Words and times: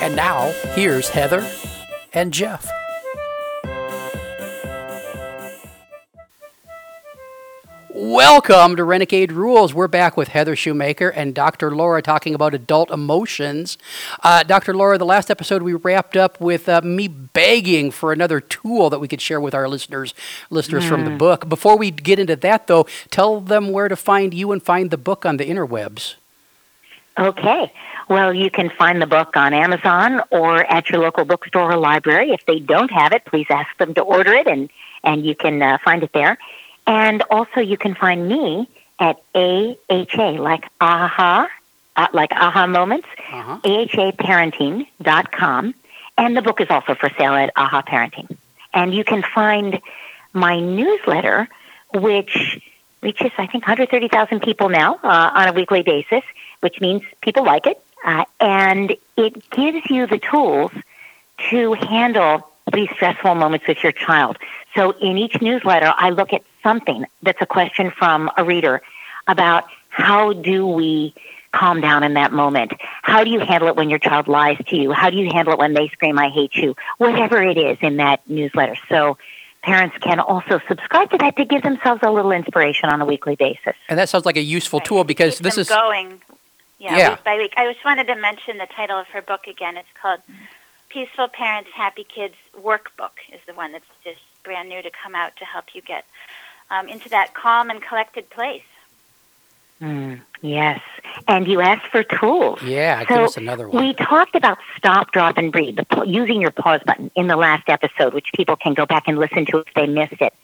And 0.00 0.16
now, 0.16 0.52
here's 0.74 1.10
Heather 1.10 1.46
and 2.14 2.32
Jeff. 2.32 2.66
Welcome 7.92 8.76
to 8.76 8.84
Renegade 8.84 9.30
Rules. 9.30 9.74
We're 9.74 9.88
back 9.88 10.16
with 10.16 10.28
Heather 10.28 10.56
Shoemaker 10.56 11.10
and 11.10 11.34
Dr. 11.34 11.76
Laura 11.76 12.00
talking 12.00 12.34
about 12.34 12.54
adult 12.54 12.90
emotions. 12.90 13.76
Uh, 14.22 14.42
Dr. 14.42 14.72
Laura, 14.72 14.96
the 14.96 15.04
last 15.04 15.30
episode 15.30 15.62
we 15.62 15.74
wrapped 15.74 16.16
up 16.16 16.40
with 16.40 16.66
uh, 16.66 16.80
me 16.80 17.06
begging 17.06 17.90
for 17.90 18.10
another 18.10 18.40
tool 18.40 18.88
that 18.88 19.00
we 19.00 19.08
could 19.08 19.20
share 19.20 19.38
with 19.38 19.54
our 19.54 19.68
listeners, 19.68 20.14
listeners 20.48 20.84
mm. 20.84 20.88
from 20.88 21.04
the 21.04 21.10
hmm. 21.10 21.18
book. 21.18 21.46
Before 21.46 21.76
we 21.76 21.90
get 21.90 22.18
into 22.18 22.36
that, 22.36 22.68
though, 22.68 22.86
tell 23.10 23.38
them 23.38 23.70
where 23.70 23.88
to 23.88 23.96
find 23.96 24.32
you 24.32 24.50
and 24.50 24.62
find 24.62 24.90
the 24.90 24.96
book 24.96 25.26
on 25.26 25.36
the 25.36 25.44
interwebs. 25.44 26.14
Okay. 27.20 27.72
Well, 28.08 28.32
you 28.32 28.50
can 28.50 28.70
find 28.70 29.00
the 29.00 29.06
book 29.06 29.36
on 29.36 29.52
Amazon 29.52 30.22
or 30.30 30.56
at 30.56 30.88
your 30.88 31.00
local 31.00 31.24
bookstore 31.24 31.72
or 31.72 31.76
library. 31.76 32.30
If 32.30 32.46
they 32.46 32.58
don't 32.58 32.90
have 32.90 33.12
it, 33.12 33.24
please 33.26 33.46
ask 33.50 33.68
them 33.76 33.94
to 33.94 34.00
order 34.00 34.32
it, 34.32 34.46
and 34.46 34.70
and 35.04 35.24
you 35.24 35.34
can 35.34 35.62
uh, 35.62 35.78
find 35.84 36.02
it 36.02 36.12
there. 36.12 36.38
And 36.86 37.22
also, 37.30 37.60
you 37.60 37.76
can 37.76 37.94
find 37.94 38.26
me 38.26 38.68
at 38.98 39.22
AHA, 39.34 40.40
like 40.40 40.64
aha, 40.80 41.48
uh, 41.96 42.06
like 42.12 42.32
aha 42.32 42.66
moments, 42.66 43.06
uh-huh. 43.32 43.60
ahaparenting.com. 43.62 45.74
And 46.18 46.36
the 46.36 46.42
book 46.42 46.60
is 46.60 46.66
also 46.70 46.94
for 46.94 47.10
sale 47.16 47.34
at 47.34 47.52
aha 47.56 47.82
parenting. 47.82 48.36
And 48.74 48.94
you 48.94 49.04
can 49.04 49.22
find 49.22 49.80
my 50.32 50.60
newsletter, 50.60 51.48
which 51.94 52.60
reaches, 53.02 53.32
I 53.38 53.46
think, 53.46 53.64
130,000 53.64 54.40
people 54.40 54.68
now 54.68 54.98
uh, 55.02 55.30
on 55.34 55.48
a 55.48 55.52
weekly 55.52 55.82
basis, 55.82 56.22
which 56.60 56.80
means 56.80 57.02
people 57.20 57.44
like 57.44 57.66
it. 57.66 57.82
Uh, 58.04 58.24
and 58.38 58.96
it 59.16 59.50
gives 59.50 59.90
you 59.90 60.06
the 60.06 60.18
tools 60.18 60.72
to 61.50 61.74
handle 61.74 62.46
these 62.72 62.88
stressful 62.94 63.34
moments 63.34 63.66
with 63.66 63.82
your 63.82 63.92
child. 63.92 64.38
So 64.74 64.92
in 64.92 65.18
each 65.18 65.40
newsletter, 65.40 65.92
I 65.96 66.10
look 66.10 66.32
at 66.32 66.42
something 66.62 67.04
that's 67.22 67.40
a 67.40 67.46
question 67.46 67.90
from 67.90 68.30
a 68.36 68.44
reader 68.44 68.82
about 69.26 69.64
how 69.88 70.32
do 70.32 70.66
we 70.66 71.14
calm 71.52 71.80
down 71.80 72.04
in 72.04 72.14
that 72.14 72.32
moment? 72.32 72.72
How 73.02 73.24
do 73.24 73.30
you 73.30 73.40
handle 73.40 73.68
it 73.68 73.76
when 73.76 73.90
your 73.90 73.98
child 73.98 74.28
lies 74.28 74.58
to 74.68 74.76
you? 74.76 74.92
How 74.92 75.10
do 75.10 75.16
you 75.16 75.30
handle 75.32 75.54
it 75.54 75.58
when 75.58 75.74
they 75.74 75.88
scream, 75.88 76.18
I 76.18 76.28
hate 76.28 76.54
you? 76.54 76.76
Whatever 76.98 77.42
it 77.42 77.58
is 77.58 77.78
in 77.80 77.96
that 77.96 78.20
newsletter. 78.28 78.76
So 78.88 79.18
parents 79.62 79.96
can 80.00 80.20
also 80.20 80.60
subscribe 80.68 81.10
to 81.10 81.18
that 81.18 81.36
to 81.36 81.44
give 81.44 81.62
themselves 81.62 82.02
a 82.04 82.10
little 82.10 82.32
inspiration 82.32 82.88
on 82.88 83.00
a 83.00 83.04
weekly 83.04 83.36
basis. 83.36 83.74
And 83.88 83.98
that 83.98 84.08
sounds 84.08 84.24
like 84.24 84.36
a 84.36 84.42
useful 84.42 84.80
tool 84.80 85.04
because 85.04 85.38
this 85.38 85.58
is 85.58 85.68
going. 85.68 86.22
Yeah, 86.80 86.96
yeah, 86.96 87.10
week 87.10 87.24
by 87.24 87.36
week. 87.36 87.54
I 87.56 87.70
just 87.72 87.84
wanted 87.84 88.08
to 88.08 88.16
mention 88.16 88.58
the 88.58 88.66
title 88.66 88.98
of 88.98 89.06
her 89.08 89.22
book 89.22 89.46
again. 89.46 89.76
It's 89.76 89.88
called 90.00 90.20
Peaceful 90.88 91.28
Parents, 91.28 91.70
Happy 91.72 92.04
Kids 92.04 92.34
Workbook. 92.58 93.12
Is 93.32 93.40
the 93.46 93.54
one 93.54 93.72
that's 93.72 93.84
just 94.02 94.20
brand 94.42 94.68
new 94.68 94.82
to 94.82 94.90
come 94.90 95.14
out 95.14 95.36
to 95.36 95.44
help 95.44 95.66
you 95.74 95.82
get 95.82 96.04
um, 96.70 96.88
into 96.88 97.08
that 97.10 97.34
calm 97.34 97.70
and 97.70 97.82
collected 97.82 98.30
place. 98.30 98.62
Mm, 99.80 100.20
yes. 100.42 100.80
And 101.26 101.48
you 101.48 101.60
asked 101.60 101.86
for 101.86 102.02
tools. 102.02 102.62
Yeah, 102.62 103.00
so 103.00 103.06
give 103.06 103.18
us 103.18 103.36
another 103.36 103.68
one. 103.68 103.84
We 103.84 103.94
talked 103.94 104.34
about 104.34 104.58
stop, 104.76 105.12
drop, 105.12 105.38
and 105.38 105.50
breathe, 105.50 105.76
the, 105.76 106.04
using 106.06 106.40
your 106.40 106.50
pause 106.50 106.80
button 106.84 107.10
in 107.14 107.28
the 107.28 107.36
last 107.36 107.68
episode, 107.68 108.12
which 108.12 108.30
people 108.34 108.56
can 108.56 108.74
go 108.74 108.84
back 108.84 109.04
and 109.06 109.18
listen 109.18 109.46
to 109.46 109.58
if 109.58 109.74
they 109.74 109.86
missed 109.86 110.20
it. 110.20 110.34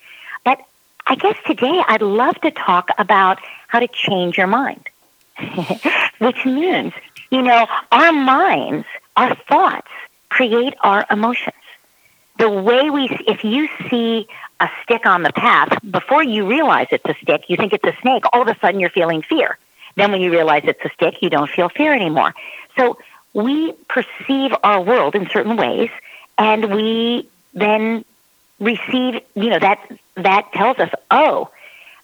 But 0.44 0.60
I 1.06 1.16
guess 1.16 1.36
today 1.46 1.82
I'd 1.86 2.02
love 2.02 2.40
to 2.40 2.50
talk 2.50 2.90
about 2.98 3.38
how 3.68 3.80
to 3.80 3.88
change 3.88 4.38
your 4.38 4.46
mind, 4.46 4.88
which 6.18 6.44
means, 6.44 6.92
you 7.30 7.42
know, 7.42 7.66
our 7.92 8.12
minds, 8.12 8.86
our 9.16 9.34
thoughts 9.34 9.88
create 10.28 10.74
our 10.80 11.06
emotions 11.10 11.54
the 12.38 12.50
way 12.50 12.90
we, 12.90 13.08
if 13.26 13.44
you 13.44 13.68
see 13.88 14.28
a 14.60 14.68
stick 14.82 15.06
on 15.06 15.22
the 15.22 15.32
path, 15.32 15.78
before 15.90 16.22
you 16.22 16.46
realize 16.46 16.88
it's 16.90 17.04
a 17.04 17.14
stick, 17.22 17.44
you 17.48 17.56
think 17.56 17.72
it's 17.72 17.84
a 17.84 17.96
snake, 18.02 18.24
all 18.32 18.42
of 18.42 18.48
a 18.48 18.58
sudden 18.60 18.80
you're 18.80 18.90
feeling 18.90 19.22
fear. 19.22 19.58
Then 19.96 20.12
when 20.12 20.20
you 20.20 20.30
realize 20.30 20.62
it's 20.64 20.84
a 20.84 20.90
stick, 20.90 21.22
you 21.22 21.30
don't 21.30 21.48
feel 21.48 21.68
fear 21.68 21.94
anymore. 21.94 22.34
So 22.76 22.98
we 23.32 23.72
perceive 23.88 24.54
our 24.62 24.82
world 24.82 25.14
in 25.14 25.28
certain 25.30 25.56
ways, 25.56 25.90
and 26.38 26.74
we 26.74 27.28
then 27.54 28.04
receive, 28.60 29.20
you 29.34 29.50
know, 29.50 29.58
that, 29.58 29.80
that 30.16 30.52
tells 30.52 30.78
us, 30.78 30.90
oh, 31.10 31.50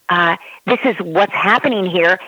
uh, 0.08 0.36
this 0.66 0.80
is 0.84 0.96
what's 0.98 1.32
happening 1.32 1.84
here, 1.86 2.18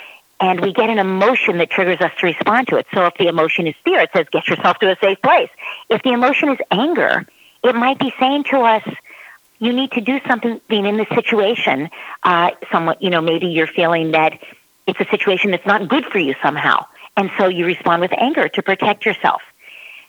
and 0.41 0.61
we 0.61 0.73
get 0.73 0.91
an 0.91 0.99
emotion 0.99 1.59
that 1.59 1.71
triggers 1.71 2.01
us 2.01 2.13
to 2.19 2.27
respond 2.27 2.69
to 2.69 2.77
it. 2.77 2.87
So 2.93 3.07
if 3.07 3.15
the 3.19 3.29
emotion 3.29 3.67
is 3.67 3.75
fear, 3.85 4.01
it 4.01 4.11
says, 4.15 4.27
get 4.31 4.49
yourself 4.49 4.79
to 4.79 4.91
a 4.91 4.97
safe 5.01 5.21
place. 5.23 5.51
If 5.89 6.03
the 6.03 6.13
emotion 6.13 6.51
is 6.51 6.59
anger, 6.71 7.27
it 7.63 7.75
might 7.75 7.99
be 7.99 8.13
saying 8.19 8.45
to 8.45 8.59
us, 8.59 8.83
you 9.59 9.73
need 9.73 9.93
to 9.93 10.01
do 10.01 10.21
something 10.27 10.61
being 10.69 10.85
in 10.85 10.97
this 10.97 11.09
situation. 11.09 11.89
Uh, 12.23 12.51
somewhat, 12.71 13.03
you 13.03 13.11
know, 13.11 13.21
maybe 13.21 13.47
you're 13.47 13.67
feeling 13.67 14.11
that 14.11 14.39
it's 14.87 15.01
a 15.01 15.07
situation 15.07 15.53
that's 15.53 15.67
not 15.67 15.89
good 15.89 16.05
for 16.07 16.19
you 16.19 16.35
somehow. 16.43 16.87
And 17.17 17.31
so 17.39 17.49
you 17.49 17.65
respond 17.65 18.03
with 18.03 18.13
anger 18.13 18.49
to 18.49 18.63
protect 18.63 19.07
yourself. 19.07 19.41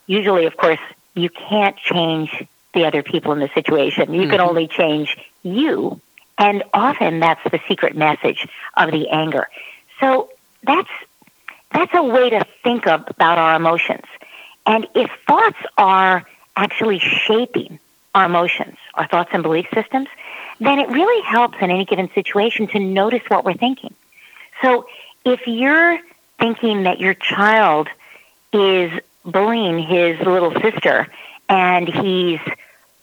Usually, 0.08 0.46
of 0.46 0.58
course, 0.58 0.80
you 1.14 1.30
can't 1.30 1.78
change 1.78 2.46
the 2.74 2.86
other 2.86 3.04
people 3.04 3.32
in 3.32 3.40
the 3.40 3.50
situation. 3.54 4.14
You 4.14 4.22
mm-hmm. 4.22 4.32
can 4.32 4.42
only 4.42 4.68
change 4.68 5.16
you. 5.44 6.02
And 6.38 6.64
often 6.74 7.22
that's 7.22 7.42
the 7.46 7.60
secret 7.68 7.96
message 7.96 8.48
of 8.76 8.92
the 8.92 9.10
anger. 9.10 9.48
So 10.00 10.30
that's, 10.64 10.90
that's 11.72 11.94
a 11.94 12.04
way 12.04 12.30
to 12.32 12.46
think 12.64 12.88
of, 12.88 13.04
about 13.08 13.38
our 13.38 13.56
emotions. 13.56 14.06
And 14.66 14.88
if 14.96 15.10
thoughts 15.28 15.60
are 15.78 16.26
actually 16.56 17.00
shaping 17.00 17.80
our 18.14 18.26
emotions, 18.26 18.78
our 18.94 19.08
thoughts 19.08 19.30
and 19.34 19.44
belief 19.44 19.68
systems, 19.74 20.08
then 20.60 20.80
it 20.80 20.90
really 20.90 21.22
helps 21.24 21.58
in 21.62 21.70
any 21.70 21.86
given 21.86 22.10
situation 22.14 22.68
to 22.68 22.80
notice 22.80 23.24
what 23.28 23.44
we're 23.44 23.54
thinking. 23.56 23.94
So 24.62 24.88
if 25.26 25.46
you're 25.48 26.00
thinking 26.40 26.84
that 26.84 27.00
your 27.00 27.14
child 27.14 27.90
is 28.54 28.92
bullying 29.26 29.80
his 29.80 30.20
little 30.20 30.52
sister 30.62 31.08
and 31.50 31.88
he's 31.88 32.40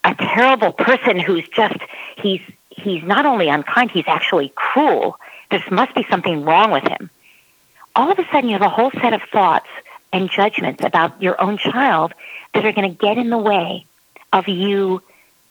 a 0.04 0.14
terrible 0.14 0.72
person 0.72 1.18
who's 1.18 1.46
just 1.48 1.76
he's 2.16 2.40
he's 2.70 3.02
not 3.02 3.26
only 3.26 3.48
unkind, 3.48 3.90
he's 3.90 4.04
actually 4.06 4.52
cruel. 4.54 5.18
There 5.52 5.62
must 5.70 5.94
be 5.94 6.06
something 6.08 6.46
wrong 6.46 6.70
with 6.70 6.84
him. 6.84 7.10
All 7.94 8.10
of 8.10 8.18
a 8.18 8.24
sudden 8.32 8.48
you 8.48 8.54
have 8.54 8.62
a 8.62 8.70
whole 8.70 8.90
set 8.90 9.12
of 9.12 9.20
thoughts 9.30 9.68
and 10.10 10.30
judgments 10.30 10.82
about 10.82 11.20
your 11.20 11.38
own 11.38 11.58
child 11.58 12.14
that 12.54 12.64
are 12.64 12.72
going 12.72 12.90
to 12.90 12.96
get 12.96 13.18
in 13.18 13.28
the 13.28 13.36
way 13.36 13.84
of 14.32 14.48
you 14.48 15.02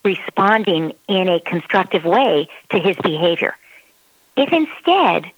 responding 0.03 0.94
in 1.07 1.29
a 1.29 1.40
constructive 1.40 2.03
way 2.03 2.50
to 2.72 2.79
his 2.79 2.97
behavior. 2.97 3.56
If 4.35 4.51
instead 4.51 5.31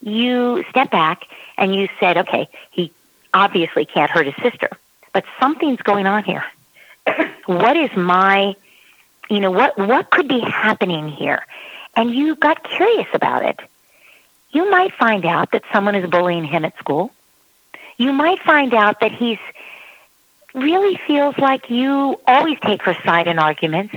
you 0.00 0.64
step 0.70 0.92
back 0.92 1.24
and 1.58 1.74
you 1.74 1.88
said, 1.98 2.16
okay, 2.18 2.48
he 2.70 2.92
obviously 3.32 3.84
can't 3.84 4.12
hurt 4.12 4.26
his 4.26 4.36
sister, 4.40 4.70
but 5.12 5.24
something's 5.40 5.82
going 5.82 6.06
on 6.06 6.22
here. 6.22 6.44
what 7.46 7.76
is 7.76 7.90
my, 7.96 8.54
you 9.28 9.40
know, 9.40 9.50
what, 9.50 9.76
what 9.76 10.10
could 10.10 10.28
be 10.28 10.38
happening 10.38 11.08
here? 11.08 11.44
And 11.96 12.14
you 12.14 12.36
got 12.36 12.62
curious 12.62 13.08
about 13.12 13.44
it. 13.44 13.58
You 14.54 14.70
might 14.70 14.94
find 14.94 15.26
out 15.26 15.50
that 15.50 15.64
someone 15.72 15.96
is 15.96 16.08
bullying 16.08 16.44
him 16.44 16.64
at 16.64 16.78
school. 16.78 17.10
You 17.98 18.12
might 18.12 18.40
find 18.40 18.72
out 18.72 19.00
that 19.00 19.12
he's 19.12 19.38
really 20.54 20.96
feels 21.08 21.36
like 21.36 21.68
you 21.70 22.20
always 22.26 22.58
take 22.60 22.82
her 22.82 22.96
side 23.04 23.26
in 23.26 23.40
arguments 23.40 23.94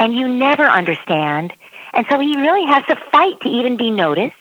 and 0.00 0.12
you 0.12 0.26
never 0.26 0.64
understand. 0.64 1.52
And 1.92 2.04
so 2.10 2.18
he 2.18 2.36
really 2.36 2.66
has 2.66 2.84
to 2.86 2.96
fight 3.12 3.40
to 3.42 3.48
even 3.48 3.76
be 3.76 3.92
noticed. 3.92 4.36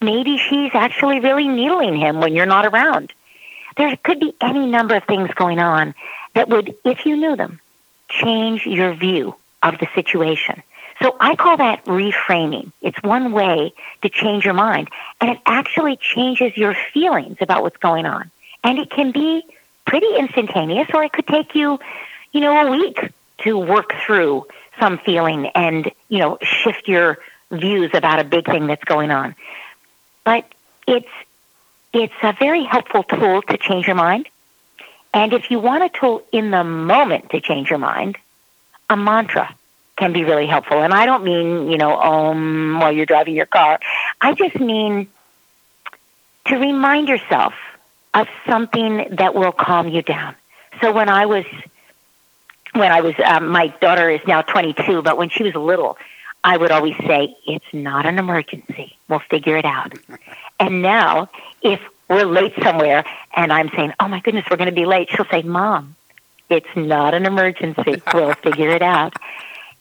Maybe 0.00 0.38
she's 0.38 0.70
actually 0.72 1.18
really 1.18 1.48
needling 1.48 1.96
him 1.96 2.20
when 2.20 2.32
you're 2.32 2.46
not 2.46 2.64
around. 2.64 3.12
There 3.76 3.96
could 4.04 4.20
be 4.20 4.34
any 4.40 4.66
number 4.66 4.94
of 4.94 5.04
things 5.04 5.30
going 5.34 5.58
on 5.58 5.94
that 6.34 6.48
would, 6.48 6.76
if 6.84 7.06
you 7.06 7.16
knew 7.16 7.34
them, 7.34 7.60
change 8.08 8.66
your 8.66 8.94
view 8.94 9.34
of 9.64 9.78
the 9.78 9.88
situation. 9.96 10.62
So 11.02 11.16
I 11.20 11.36
call 11.36 11.56
that 11.56 11.84
reframing. 11.84 12.72
It's 12.80 13.00
one 13.02 13.32
way 13.32 13.72
to 14.02 14.08
change 14.08 14.44
your 14.44 14.54
mind. 14.54 14.88
And 15.20 15.30
it 15.30 15.38
actually 15.46 15.96
changes 15.96 16.56
your 16.56 16.74
feelings 16.92 17.38
about 17.40 17.62
what's 17.62 17.76
going 17.78 18.06
on. 18.06 18.30
And 18.62 18.78
it 18.78 18.90
can 18.90 19.12
be 19.12 19.42
pretty 19.86 20.08
instantaneous, 20.16 20.88
or 20.94 21.04
it 21.04 21.12
could 21.12 21.26
take 21.26 21.54
you, 21.54 21.78
you 22.32 22.40
know, 22.40 22.66
a 22.66 22.70
week 22.70 23.12
to 23.38 23.58
work 23.58 23.92
through 24.06 24.46
some 24.78 24.98
feeling 24.98 25.46
and, 25.48 25.90
you 26.08 26.18
know, 26.18 26.38
shift 26.42 26.88
your 26.88 27.18
views 27.50 27.90
about 27.94 28.20
a 28.20 28.24
big 28.24 28.46
thing 28.46 28.66
that's 28.66 28.84
going 28.84 29.10
on. 29.10 29.34
But 30.24 30.46
it's 30.86 31.08
it's 31.92 32.14
a 32.22 32.32
very 32.32 32.64
helpful 32.64 33.04
tool 33.04 33.42
to 33.42 33.56
change 33.56 33.86
your 33.86 33.94
mind. 33.94 34.28
And 35.12 35.32
if 35.32 35.50
you 35.50 35.60
want 35.60 35.84
a 35.84 35.88
tool 35.88 36.24
in 36.32 36.50
the 36.50 36.64
moment 36.64 37.30
to 37.30 37.40
change 37.40 37.70
your 37.70 37.78
mind, 37.78 38.18
a 38.90 38.96
mantra 38.96 39.54
can 39.96 40.12
be 40.12 40.24
really 40.24 40.46
helpful. 40.46 40.82
And 40.82 40.92
I 40.92 41.06
don't 41.06 41.24
mean, 41.24 41.70
you 41.70 41.78
know, 41.78 42.00
um 42.00 42.78
while 42.80 42.92
you're 42.92 43.06
driving 43.06 43.34
your 43.34 43.46
car. 43.46 43.78
I 44.20 44.34
just 44.34 44.58
mean 44.58 45.08
to 46.46 46.56
remind 46.56 47.08
yourself 47.08 47.54
of 48.12 48.28
something 48.46 49.16
that 49.16 49.34
will 49.34 49.52
calm 49.52 49.88
you 49.88 50.02
down. 50.02 50.34
So 50.80 50.92
when 50.92 51.08
I 51.08 51.26
was 51.26 51.44
when 52.72 52.90
I 52.90 53.00
was 53.00 53.14
um, 53.24 53.48
my 53.48 53.68
daughter 53.80 54.10
is 54.10 54.20
now 54.26 54.42
22, 54.42 55.02
but 55.02 55.16
when 55.16 55.28
she 55.28 55.42
was 55.42 55.54
little, 55.54 55.96
I 56.42 56.56
would 56.56 56.70
always 56.70 56.96
say, 57.06 57.36
"It's 57.46 57.64
not 57.72 58.06
an 58.06 58.18
emergency. 58.18 58.96
We'll 59.08 59.20
figure 59.20 59.56
it 59.56 59.64
out." 59.64 59.94
and 60.60 60.82
now, 60.82 61.30
if 61.62 61.80
we're 62.08 62.26
late 62.26 62.52
somewhere 62.62 63.04
and 63.34 63.52
I'm 63.52 63.70
saying, 63.70 63.92
"Oh 64.00 64.08
my 64.08 64.20
goodness, 64.20 64.44
we're 64.50 64.56
going 64.56 64.70
to 64.70 64.74
be 64.74 64.86
late," 64.86 65.08
she'll 65.10 65.26
say, 65.26 65.42
"Mom, 65.42 65.94
it's 66.50 66.74
not 66.74 67.14
an 67.14 67.26
emergency. 67.26 68.02
We'll 68.12 68.34
figure 68.34 68.70
it 68.70 68.82
out." 68.82 69.14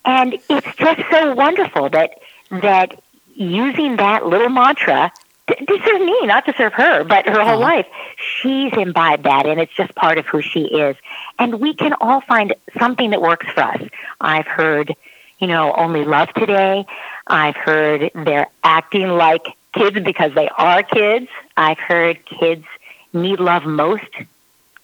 And 0.05 0.39
it's 0.49 0.75
just 0.75 1.01
so 1.09 1.33
wonderful 1.33 1.89
that 1.89 2.19
that 2.51 3.01
using 3.35 3.95
that 3.97 4.25
little 4.25 4.49
mantra 4.49 5.11
to, 5.47 5.79
serve 5.85 6.01
me, 6.01 6.19
not 6.25 6.45
to 6.45 6.53
serve 6.57 6.73
her, 6.73 7.03
but 7.03 7.27
her 7.27 7.41
whole 7.41 7.61
uh-huh. 7.63 7.75
life. 7.75 7.87
She's 8.17 8.71
imbibed 8.73 9.23
that, 9.23 9.45
and 9.45 9.59
it's 9.59 9.73
just 9.73 9.93
part 9.95 10.17
of 10.17 10.25
who 10.25 10.41
she 10.41 10.61
is. 10.65 10.95
And 11.39 11.59
we 11.59 11.73
can 11.73 11.93
all 11.99 12.21
find 12.21 12.53
something 12.79 13.09
that 13.09 13.21
works 13.21 13.47
for 13.53 13.61
us. 13.61 13.81
I've 14.21 14.47
heard, 14.47 14.95
you 15.39 15.47
know, 15.47 15.73
only 15.73 16.05
love 16.05 16.33
today. 16.33 16.85
I've 17.27 17.55
heard 17.55 18.11
they're 18.13 18.47
acting 18.63 19.09
like 19.09 19.45
kids 19.73 19.99
because 19.99 20.33
they 20.33 20.49
are 20.49 20.83
kids. 20.83 21.27
I've 21.57 21.79
heard 21.79 22.25
kids 22.25 22.65
need 23.11 23.39
love 23.39 23.65
most 23.65 24.09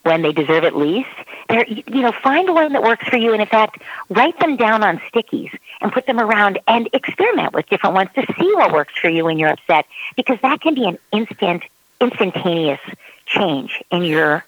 when 0.10 0.24
they 0.24 0.32
deserve 0.32 0.64
it 0.64 0.76
least. 0.76 1.08
There, 1.50 1.64
you 1.68 2.02
know, 2.02 2.12
find 2.12 2.52
one 2.52 2.74
that 2.74 2.82
works 2.82 3.08
for 3.08 3.18
you, 3.18 3.32
and 3.32 3.42
in 3.44 3.48
fact, 3.48 3.80
write 4.10 4.40
them 4.40 4.56
down 4.56 4.84
on 4.84 4.98
stickies 5.12 5.56
and 5.82 5.92
put 5.92 6.08
them 6.08 6.20
around 6.20 6.58
and 6.68 6.90
experiment 6.94 7.54
with 7.54 7.68
different 7.70 7.94
ones 7.94 8.10
to 8.16 8.26
see 8.40 8.52
what 8.56 8.74
works 8.74 8.94
for 9.00 9.08
you 9.08 9.26
when 9.26 9.38
you're 9.38 9.52
upset, 9.52 9.86
because 10.16 10.40
that 10.42 10.62
can 10.62 10.74
be 10.74 10.86
an 10.86 10.98
instant, 11.12 11.64
instantaneous 12.02 12.80
change 13.28 13.84
in 13.92 14.02
your 14.02 14.44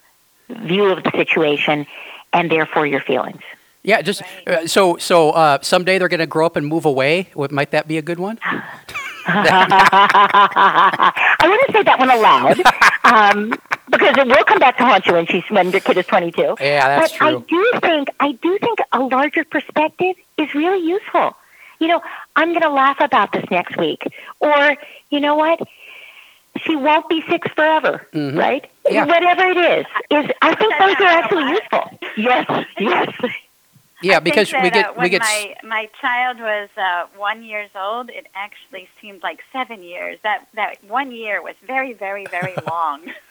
view 0.49 0.85
of 0.85 1.03
the 1.03 1.11
situation 1.11 1.85
and 2.33 2.49
therefore 2.49 2.87
your 2.87 3.01
feelings. 3.01 3.41
Yeah, 3.83 4.01
just 4.01 4.23
uh, 4.47 4.65
so 4.65 4.97
so 4.97 5.31
uh, 5.31 5.59
someday 5.61 5.99
they're 5.99 6.07
going 6.07 6.19
to 6.19 6.25
grow 6.27 6.47
up 6.47 6.55
and 6.55 6.65
move 6.65 6.85
away. 6.85 7.29
What 7.35 7.51
might 7.51 7.69
that 7.71 7.87
be 7.87 7.99
a 7.99 8.01
good 8.01 8.19
one? 8.19 8.39
I 9.27 11.13
wouldn't 11.43 11.71
say 11.71 11.83
that 11.83 11.99
one 11.99 12.09
aloud. 12.09 12.61
Um, 13.03 13.51
because 13.89 14.17
it 14.17 14.27
will 14.27 14.43
come 14.43 14.59
back 14.59 14.77
to 14.77 14.85
haunt 14.85 15.05
you 15.05 15.13
when 15.13 15.25
she's 15.25 15.43
when 15.49 15.71
your 15.71 15.81
kid 15.81 15.97
is 15.97 16.05
22. 16.05 16.55
Yeah, 16.59 16.87
that's 16.87 17.11
but 17.11 17.17
true. 17.17 17.27
I 17.27 17.41
do 17.41 17.79
think 17.81 18.09
I 18.19 18.31
do 18.33 18.57
think 18.59 18.79
a 18.91 18.99
larger 18.99 19.43
perspective 19.43 20.15
is 20.37 20.53
really 20.53 20.85
useful. 20.85 21.35
You 21.79 21.87
know, 21.87 22.01
I'm 22.35 22.49
going 22.49 22.61
to 22.61 22.69
laugh 22.69 22.99
about 22.99 23.31
this 23.31 23.45
next 23.49 23.77
week, 23.77 24.03
or 24.39 24.75
you 25.09 25.19
know 25.19 25.35
what? 25.35 25.59
She 26.57 26.75
won't 26.75 27.07
be 27.09 27.23
six 27.29 27.47
forever, 27.53 28.05
mm-hmm. 28.13 28.37
right? 28.37 28.69
Yeah. 28.89 29.05
Whatever 29.05 29.43
it 29.43 29.57
is, 29.57 29.85
is 30.11 30.31
I 30.41 30.53
think 30.55 30.73
those 30.77 30.95
are 30.95 31.03
actually 31.03 31.49
useful. 31.49 31.99
Yes, 32.17 32.65
yes. 32.77 33.33
Yeah, 34.01 34.19
because 34.19 34.51
that, 34.51 34.63
we 34.63 34.69
get 34.69 34.89
uh, 34.89 34.93
when 34.93 35.03
we 35.03 35.09
get 35.09 35.21
my 35.21 35.55
my 35.63 35.89
child 35.99 36.39
was 36.39 36.69
uh, 36.75 37.05
one 37.17 37.43
years 37.43 37.69
old. 37.75 38.09
It 38.09 38.27
actually 38.35 38.89
seemed 38.99 39.23
like 39.23 39.41
seven 39.53 39.83
years. 39.83 40.19
That 40.23 40.47
that 40.55 40.83
one 40.83 41.11
year 41.11 41.41
was 41.41 41.55
very 41.65 41.93
very 41.93 42.25
very 42.25 42.55
long. 42.69 43.01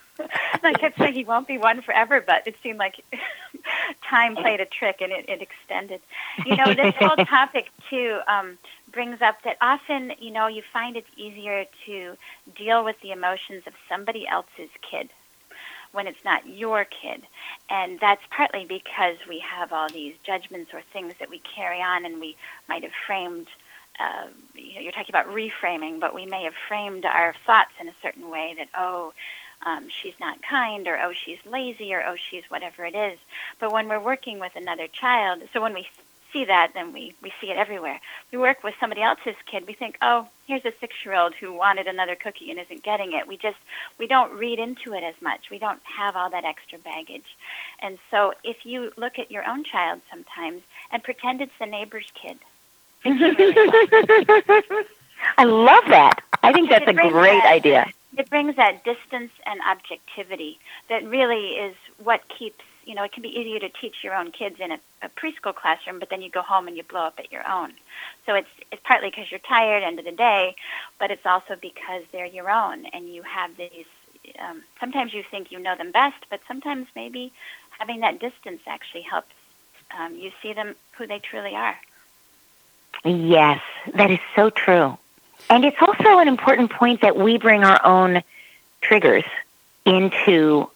I 0.62 0.72
kept 0.74 0.98
saying 0.98 1.14
he 1.14 1.24
won't 1.24 1.46
be 1.46 1.58
one 1.58 1.82
forever, 1.82 2.20
but 2.20 2.46
it 2.46 2.56
seemed 2.62 2.78
like 2.78 3.04
time 4.08 4.36
played 4.36 4.60
a 4.60 4.66
trick 4.66 5.00
and 5.00 5.12
it, 5.12 5.28
it 5.28 5.42
extended. 5.42 6.00
You 6.44 6.56
know, 6.56 6.74
this 6.74 6.94
whole 6.96 7.16
topic 7.26 7.70
too 7.88 8.20
um, 8.28 8.58
brings 8.92 9.22
up 9.22 9.42
that 9.44 9.56
often, 9.60 10.12
you 10.18 10.30
know, 10.30 10.46
you 10.46 10.62
find 10.72 10.96
it's 10.96 11.10
easier 11.16 11.66
to 11.86 12.16
deal 12.56 12.84
with 12.84 13.00
the 13.00 13.12
emotions 13.12 13.64
of 13.66 13.72
somebody 13.88 14.26
else's 14.26 14.70
kid 14.88 15.10
when 15.92 16.06
it's 16.06 16.24
not 16.24 16.46
your 16.46 16.84
kid. 16.84 17.22
And 17.68 17.98
that's 17.98 18.22
partly 18.30 18.64
because 18.64 19.16
we 19.28 19.40
have 19.40 19.72
all 19.72 19.88
these 19.88 20.14
judgments 20.24 20.72
or 20.72 20.82
things 20.92 21.14
that 21.18 21.30
we 21.30 21.40
carry 21.40 21.80
on 21.80 22.04
and 22.04 22.20
we 22.20 22.36
might 22.68 22.82
have 22.82 22.92
framed 23.06 23.48
uh, 24.00 24.28
you 24.54 24.76
know, 24.76 24.80
you're 24.80 24.92
talking 24.92 25.14
about 25.14 25.26
reframing, 25.26 26.00
but 26.00 26.14
we 26.14 26.24
may 26.24 26.44
have 26.44 26.54
framed 26.68 27.04
our 27.04 27.34
thoughts 27.44 27.72
in 27.78 27.86
a 27.86 27.92
certain 28.02 28.30
way 28.30 28.54
that, 28.56 28.68
oh, 28.76 29.12
um, 29.66 29.88
she's 29.88 30.14
not 30.20 30.42
kind, 30.42 30.86
or 30.88 30.98
oh, 30.98 31.12
she's 31.12 31.38
lazy, 31.44 31.94
or 31.94 32.02
oh, 32.02 32.16
she's 32.16 32.44
whatever 32.48 32.84
it 32.84 32.94
is. 32.94 33.18
But 33.58 33.72
when 33.72 33.88
we're 33.88 34.00
working 34.00 34.38
with 34.38 34.56
another 34.56 34.86
child, 34.86 35.42
so 35.52 35.60
when 35.60 35.74
we 35.74 35.86
see 36.32 36.44
that, 36.44 36.72
then 36.74 36.92
we, 36.92 37.14
we 37.22 37.32
see 37.40 37.50
it 37.50 37.56
everywhere. 37.56 38.00
We 38.32 38.38
work 38.38 38.62
with 38.62 38.74
somebody 38.80 39.02
else's 39.02 39.34
kid, 39.46 39.66
we 39.66 39.72
think, 39.72 39.96
oh, 40.00 40.28
here's 40.46 40.64
a 40.64 40.72
six 40.80 40.94
year 41.04 41.14
old 41.14 41.34
who 41.34 41.52
wanted 41.52 41.86
another 41.86 42.14
cookie 42.14 42.50
and 42.50 42.60
isn't 42.60 42.82
getting 42.82 43.12
it. 43.12 43.26
We 43.26 43.36
just, 43.36 43.58
we 43.98 44.06
don't 44.06 44.32
read 44.32 44.58
into 44.58 44.94
it 44.94 45.02
as 45.02 45.14
much. 45.20 45.50
We 45.50 45.58
don't 45.58 45.80
have 45.84 46.16
all 46.16 46.30
that 46.30 46.44
extra 46.44 46.78
baggage. 46.78 47.36
And 47.80 47.98
so 48.10 48.32
if 48.44 48.64
you 48.64 48.92
look 48.96 49.18
at 49.18 49.30
your 49.30 49.46
own 49.48 49.64
child 49.64 50.00
sometimes 50.10 50.62
and 50.90 51.02
pretend 51.02 51.40
it's 51.40 51.52
the 51.58 51.66
neighbor's 51.66 52.10
kid, 52.14 52.38
I 55.38 55.44
love 55.44 55.84
that. 55.88 56.22
I 56.42 56.52
think 56.52 56.70
that's 56.70 56.88
a 56.88 56.92
great 56.92 57.44
idea. 57.44 57.92
It 58.16 58.28
brings 58.28 58.56
that 58.56 58.84
distance 58.84 59.30
and 59.46 59.60
objectivity 59.68 60.58
that 60.88 61.04
really 61.04 61.50
is 61.50 61.76
what 62.02 62.22
keeps, 62.28 62.64
you 62.84 62.94
know, 62.94 63.04
it 63.04 63.12
can 63.12 63.22
be 63.22 63.28
easier 63.28 63.60
to 63.60 63.68
teach 63.68 64.02
your 64.02 64.14
own 64.14 64.32
kids 64.32 64.56
in 64.58 64.72
a, 64.72 64.78
a 65.02 65.08
preschool 65.08 65.54
classroom, 65.54 66.00
but 66.00 66.10
then 66.10 66.20
you 66.20 66.30
go 66.30 66.42
home 66.42 66.66
and 66.66 66.76
you 66.76 66.82
blow 66.82 67.02
up 67.02 67.18
at 67.18 67.30
your 67.30 67.48
own. 67.48 67.72
So 68.26 68.34
it's 68.34 68.48
it's 68.72 68.82
partly 68.84 69.10
because 69.10 69.30
you're 69.30 69.40
tired 69.40 69.82
end 69.82 69.98
of 69.98 70.04
the 70.04 70.12
day, 70.12 70.56
but 70.98 71.10
it's 71.10 71.24
also 71.24 71.56
because 71.60 72.02
they're 72.12 72.26
your 72.26 72.50
own 72.50 72.86
and 72.86 73.08
you 73.08 73.22
have 73.22 73.56
these 73.56 73.86
um, 74.38 74.62
sometimes 74.78 75.14
you 75.14 75.22
think 75.30 75.50
you 75.50 75.58
know 75.58 75.76
them 75.76 75.92
best, 75.92 76.26
but 76.30 76.40
sometimes 76.46 76.86
maybe 76.94 77.32
having 77.78 78.00
that 78.00 78.20
distance 78.20 78.60
actually 78.66 79.02
helps 79.02 79.34
um, 79.98 80.14
you 80.16 80.30
see 80.42 80.52
them 80.52 80.74
who 80.96 81.06
they 81.06 81.18
truly 81.18 81.54
are. 81.54 81.76
Yes, 83.04 83.60
that 83.94 84.10
is 84.10 84.18
so 84.36 84.50
true. 84.50 84.98
And 85.50 85.64
it's 85.64 85.76
also 85.80 86.20
an 86.20 86.28
important 86.28 86.70
point 86.70 87.00
that 87.00 87.16
we 87.16 87.36
bring 87.36 87.64
our 87.64 87.84
own 87.84 88.22
triggers 88.80 89.24
into 89.84 90.70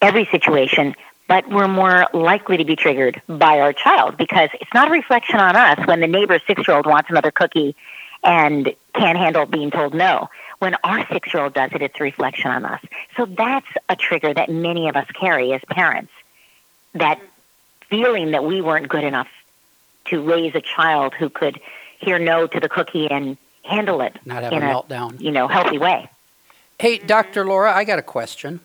every 0.00 0.24
situation, 0.26 0.94
but 1.26 1.48
we're 1.50 1.66
more 1.66 2.06
likely 2.14 2.56
to 2.58 2.64
be 2.64 2.76
triggered 2.76 3.20
by 3.26 3.58
our 3.58 3.72
child 3.72 4.16
because 4.16 4.50
it's 4.60 4.72
not 4.72 4.86
a 4.86 4.92
reflection 4.92 5.40
on 5.40 5.56
us 5.56 5.84
when 5.86 5.98
the 5.98 6.06
neighbor's 6.06 6.42
six 6.46 6.66
year 6.66 6.76
old 6.76 6.86
wants 6.86 7.10
another 7.10 7.32
cookie 7.32 7.74
and 8.22 8.72
can't 8.94 9.18
handle 9.18 9.46
being 9.46 9.72
told 9.72 9.94
no. 9.94 10.30
When 10.60 10.76
our 10.84 11.04
six 11.08 11.34
year 11.34 11.42
old 11.42 11.54
does 11.54 11.72
it, 11.72 11.82
it's 11.82 11.98
a 11.98 12.04
reflection 12.04 12.52
on 12.52 12.64
us. 12.64 12.80
So 13.16 13.26
that's 13.26 13.66
a 13.88 13.96
trigger 13.96 14.32
that 14.32 14.48
many 14.48 14.88
of 14.88 14.94
us 14.94 15.08
carry 15.12 15.52
as 15.52 15.60
parents. 15.68 16.12
That 16.94 17.20
feeling 17.90 18.30
that 18.30 18.44
we 18.44 18.60
weren't 18.60 18.88
good 18.88 19.04
enough 19.04 19.28
to 20.06 20.22
raise 20.22 20.54
a 20.54 20.60
child 20.60 21.14
who 21.14 21.28
could 21.28 21.60
hear 21.98 22.20
no 22.20 22.46
to 22.46 22.60
the 22.60 22.68
cookie 22.68 23.10
and 23.10 23.36
handle 23.64 24.00
it 24.00 24.18
not 24.24 24.42
have 24.42 24.52
in 24.52 24.62
a 24.62 24.66
meltdown. 24.66 25.20
You 25.20 25.30
know, 25.30 25.48
healthy 25.48 25.78
way. 25.78 26.08
Hey, 26.78 26.98
Dr. 26.98 27.46
Laura, 27.46 27.74
I 27.74 27.84
got 27.84 27.98
a 27.98 28.02
question. 28.02 28.60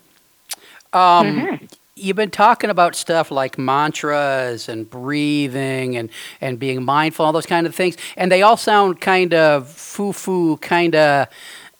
Um, 0.92 1.00
mm-hmm. 1.26 1.64
You've 1.96 2.16
been 2.16 2.30
talking 2.30 2.70
about 2.70 2.96
stuff 2.96 3.30
like 3.30 3.58
mantras 3.58 4.68
and 4.68 4.88
breathing 4.88 5.96
and, 5.96 6.10
and 6.40 6.58
being 6.58 6.82
mindful, 6.82 7.26
all 7.26 7.32
those 7.32 7.46
kind 7.46 7.66
of 7.66 7.74
things, 7.74 7.96
and 8.16 8.32
they 8.32 8.42
all 8.42 8.56
sound 8.56 9.00
kind 9.00 9.34
of 9.34 9.68
foo-foo, 9.68 10.56
kind 10.58 10.94
of 10.94 11.28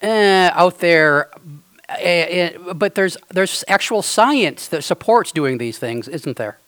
eh, 0.03 0.51
out 0.53 0.79
there. 0.79 1.31
Eh, 1.89 2.53
eh, 2.55 2.73
but 2.75 2.95
there's 2.95 3.17
there's 3.31 3.65
actual 3.67 4.03
science 4.03 4.69
that 4.69 4.85
supports 4.85 5.33
doing 5.33 5.59
these 5.59 5.79
things, 5.79 6.07
isn't 6.07 6.37
there? 6.37 6.60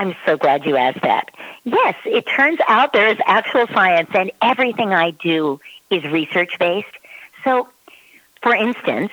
I'm 0.00 0.16
so 0.24 0.38
glad 0.38 0.64
you 0.64 0.76
asked 0.76 1.02
that. 1.02 1.30
Yes, 1.62 1.94
it 2.06 2.22
turns 2.22 2.58
out 2.66 2.94
there 2.94 3.08
is 3.08 3.18
actual 3.26 3.66
science, 3.66 4.08
and 4.14 4.32
everything 4.40 4.94
I 4.94 5.10
do 5.10 5.60
is 5.90 6.02
research 6.04 6.58
based. 6.58 6.88
So, 7.44 7.68
for 8.42 8.54
instance, 8.54 9.12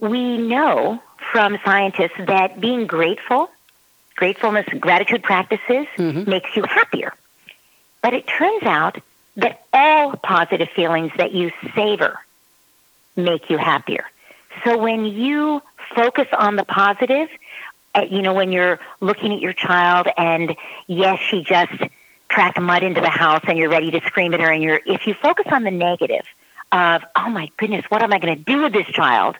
we 0.00 0.38
know 0.38 1.02
from 1.32 1.58
scientists 1.64 2.18
that 2.24 2.60
being 2.60 2.86
grateful, 2.86 3.50
gratefulness, 4.14 4.66
gratitude 4.78 5.24
practices 5.24 5.88
mm-hmm. 5.96 6.30
makes 6.30 6.54
you 6.54 6.62
happier. 6.62 7.12
But 8.00 8.14
it 8.14 8.28
turns 8.28 8.62
out 8.62 8.98
that 9.38 9.64
all 9.72 10.14
positive 10.14 10.68
feelings 10.68 11.10
that 11.16 11.32
you 11.32 11.50
savor 11.74 12.20
make 13.16 13.50
you 13.50 13.58
happier. 13.58 14.04
So 14.64 14.78
when 14.78 15.04
you 15.04 15.60
focus 15.96 16.28
on 16.32 16.54
the 16.54 16.64
positive, 16.64 17.28
Uh, 17.98 18.02
you 18.10 18.22
know, 18.22 18.32
when 18.32 18.52
you're 18.52 18.78
looking 19.00 19.32
at 19.32 19.40
your 19.40 19.52
child 19.52 20.06
and 20.16 20.54
yes, 20.86 21.18
she 21.18 21.42
just 21.42 21.72
tracked 22.28 22.60
mud 22.60 22.84
into 22.84 23.00
the 23.00 23.10
house 23.10 23.40
and 23.48 23.58
you're 23.58 23.70
ready 23.70 23.90
to 23.90 24.00
scream 24.06 24.32
at 24.34 24.40
her 24.40 24.52
and 24.52 24.62
you're, 24.62 24.80
if 24.86 25.06
you 25.08 25.14
focus 25.14 25.46
on 25.50 25.64
the 25.64 25.70
negative 25.72 26.24
of, 26.70 27.02
oh 27.16 27.28
my 27.28 27.50
goodness, 27.56 27.84
what 27.88 28.02
am 28.02 28.12
I 28.12 28.20
going 28.20 28.36
to 28.36 28.44
do 28.44 28.62
with 28.62 28.72
this 28.72 28.86
child? 28.86 29.36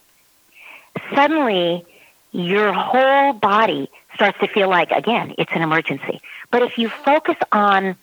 Suddenly, 1.14 1.86
your 2.32 2.72
whole 2.72 3.32
body 3.32 3.90
starts 4.14 4.38
to 4.40 4.48
feel 4.48 4.68
like, 4.68 4.90
again, 4.90 5.34
it's 5.38 5.52
an 5.54 5.62
emergency. 5.62 6.20
But 6.50 6.62
if 6.62 6.78
you 6.78 6.88
focus 6.88 7.36
on 7.52 7.94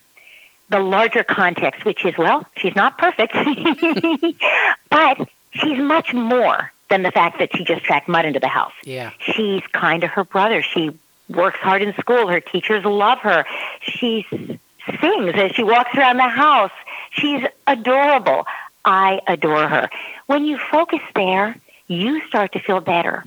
the 0.69 0.79
larger 0.79 1.25
context, 1.25 1.83
which 1.83 2.05
is, 2.05 2.17
well, 2.17 2.45
she's 2.55 2.75
not 2.77 2.97
perfect, 2.97 3.33
but 4.89 5.27
she's 5.51 5.79
much 5.79 6.13
more 6.13 6.71
than 6.89 7.04
the 7.04 7.12
fact 7.12 7.39
that 7.39 7.56
she 7.56 7.63
just 7.63 7.84
tracked 7.84 8.08
mud 8.08 8.25
into 8.25 8.39
the 8.39 8.48
house. 8.48 8.74
Yeah. 8.84 9.12
She's 9.20 9.62
kind 9.74 10.01
to 10.01 10.08
her 10.08 10.24
brother. 10.24 10.62
She 10.62 10.98
works 11.30 11.60
hard 11.60 11.82
in 11.82 11.94
school. 11.96 12.27
Her 12.27 12.39
teachers 12.39 12.86
love 12.86 13.20
her. 13.20 13.46
She 13.82 14.25
sings 14.30 15.34
as 15.36 15.51
she 15.51 15.63
walks 15.63 15.96
around 15.96 16.18
the 16.18 16.30
house. 16.30 16.72
She's 17.12 17.44
adorable. 17.65 18.46
I 18.84 19.22
adore 19.27 19.68
her. 19.68 19.89
When 20.27 20.46
you 20.46 20.58
focus 20.58 21.01
there, 21.15 21.58
you 21.88 22.25
start 22.27 22.51
to 22.54 22.60
feel 22.60 22.80
better. 22.80 23.25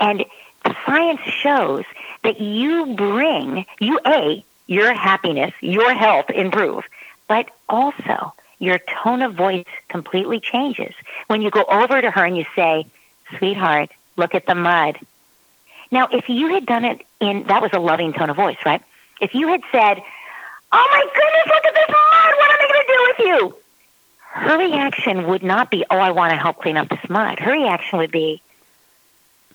And 0.00 0.24
the 0.64 0.76
science 0.84 1.20
shows 1.22 1.84
that 2.22 2.40
you 2.40 2.94
bring, 2.94 3.64
you 3.80 3.98
A, 4.06 4.44
your 4.66 4.92
happiness, 4.94 5.52
your 5.60 5.94
health 5.94 6.30
improve, 6.30 6.84
but 7.28 7.50
also 7.68 8.32
your 8.64 8.78
tone 8.78 9.22
of 9.22 9.34
voice 9.34 9.64
completely 9.88 10.40
changes 10.40 10.94
when 11.26 11.42
you 11.42 11.50
go 11.50 11.64
over 11.64 12.00
to 12.00 12.10
her 12.10 12.24
and 12.24 12.36
you 12.36 12.44
say, 12.56 12.86
Sweetheart, 13.38 13.90
look 14.16 14.34
at 14.34 14.46
the 14.46 14.54
mud. 14.54 14.98
Now, 15.90 16.08
if 16.10 16.28
you 16.28 16.54
had 16.54 16.66
done 16.66 16.84
it 16.84 17.02
in, 17.20 17.44
that 17.44 17.62
was 17.62 17.70
a 17.72 17.78
loving 17.78 18.12
tone 18.12 18.30
of 18.30 18.36
voice, 18.36 18.56
right? 18.64 18.82
If 19.20 19.34
you 19.34 19.48
had 19.48 19.60
said, 19.70 20.02
Oh 20.72 20.88
my 20.90 21.04
goodness, 21.14 21.46
look 21.46 21.64
at 21.64 21.74
this 21.74 21.88
mud, 21.88 22.34
what 22.36 22.50
am 22.50 22.58
I 22.60 22.66
going 22.68 22.86
to 22.86 22.92
do 22.92 23.06
with 23.08 23.52
you? 23.52 23.58
Her 24.18 24.58
reaction 24.58 25.26
would 25.28 25.42
not 25.42 25.70
be, 25.70 25.84
Oh, 25.90 25.98
I 25.98 26.10
want 26.10 26.32
to 26.32 26.36
help 26.36 26.58
clean 26.58 26.76
up 26.76 26.88
this 26.88 27.08
mud. 27.08 27.38
Her 27.38 27.52
reaction 27.52 27.98
would 27.98 28.10
be, 28.10 28.42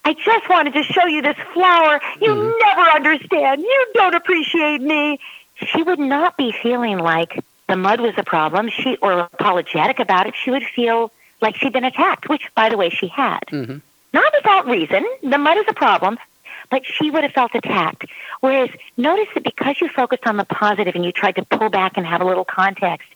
I 0.05 0.13
just 0.13 0.49
wanted 0.49 0.73
to 0.73 0.83
show 0.83 1.05
you 1.05 1.21
this 1.21 1.37
flower. 1.53 1.99
You 2.21 2.29
mm-hmm. 2.29 2.57
never 2.59 2.89
understand. 2.91 3.61
You 3.61 3.87
don't 3.93 4.15
appreciate 4.15 4.81
me. 4.81 5.19
She 5.55 5.83
would 5.83 5.99
not 5.99 6.37
be 6.37 6.53
feeling 6.63 6.97
like 6.97 7.43
the 7.69 7.77
mud 7.77 8.01
was 8.01 8.15
a 8.17 8.23
problem, 8.23 8.69
she 8.69 8.97
or 8.97 9.19
apologetic 9.19 9.99
about 9.99 10.27
it. 10.27 10.33
She 10.35 10.49
would 10.51 10.63
feel 10.63 11.11
like 11.39 11.55
she'd 11.55 11.71
been 11.71 11.85
attacked, 11.85 12.27
which, 12.27 12.49
by 12.55 12.69
the 12.69 12.77
way, 12.77 12.89
she 12.89 13.07
had. 13.07 13.41
Mm-hmm. 13.51 13.77
Not 14.11 14.33
without 14.35 14.65
reason. 14.65 15.05
The 15.21 15.37
mud 15.37 15.57
is 15.59 15.65
a 15.67 15.73
problem, 15.73 16.17
but 16.71 16.81
she 16.85 17.11
would 17.11 17.23
have 17.23 17.31
felt 17.31 17.51
attacked. 17.53 18.05
Whereas, 18.41 18.69
notice 18.97 19.27
that 19.35 19.43
because 19.43 19.79
you 19.79 19.87
focused 19.87 20.25
on 20.25 20.37
the 20.37 20.45
positive 20.45 20.95
and 20.95 21.05
you 21.05 21.11
tried 21.11 21.35
to 21.35 21.45
pull 21.45 21.69
back 21.69 21.93
and 21.95 22.05
have 22.05 22.21
a 22.21 22.25
little 22.25 22.43
context, 22.43 23.07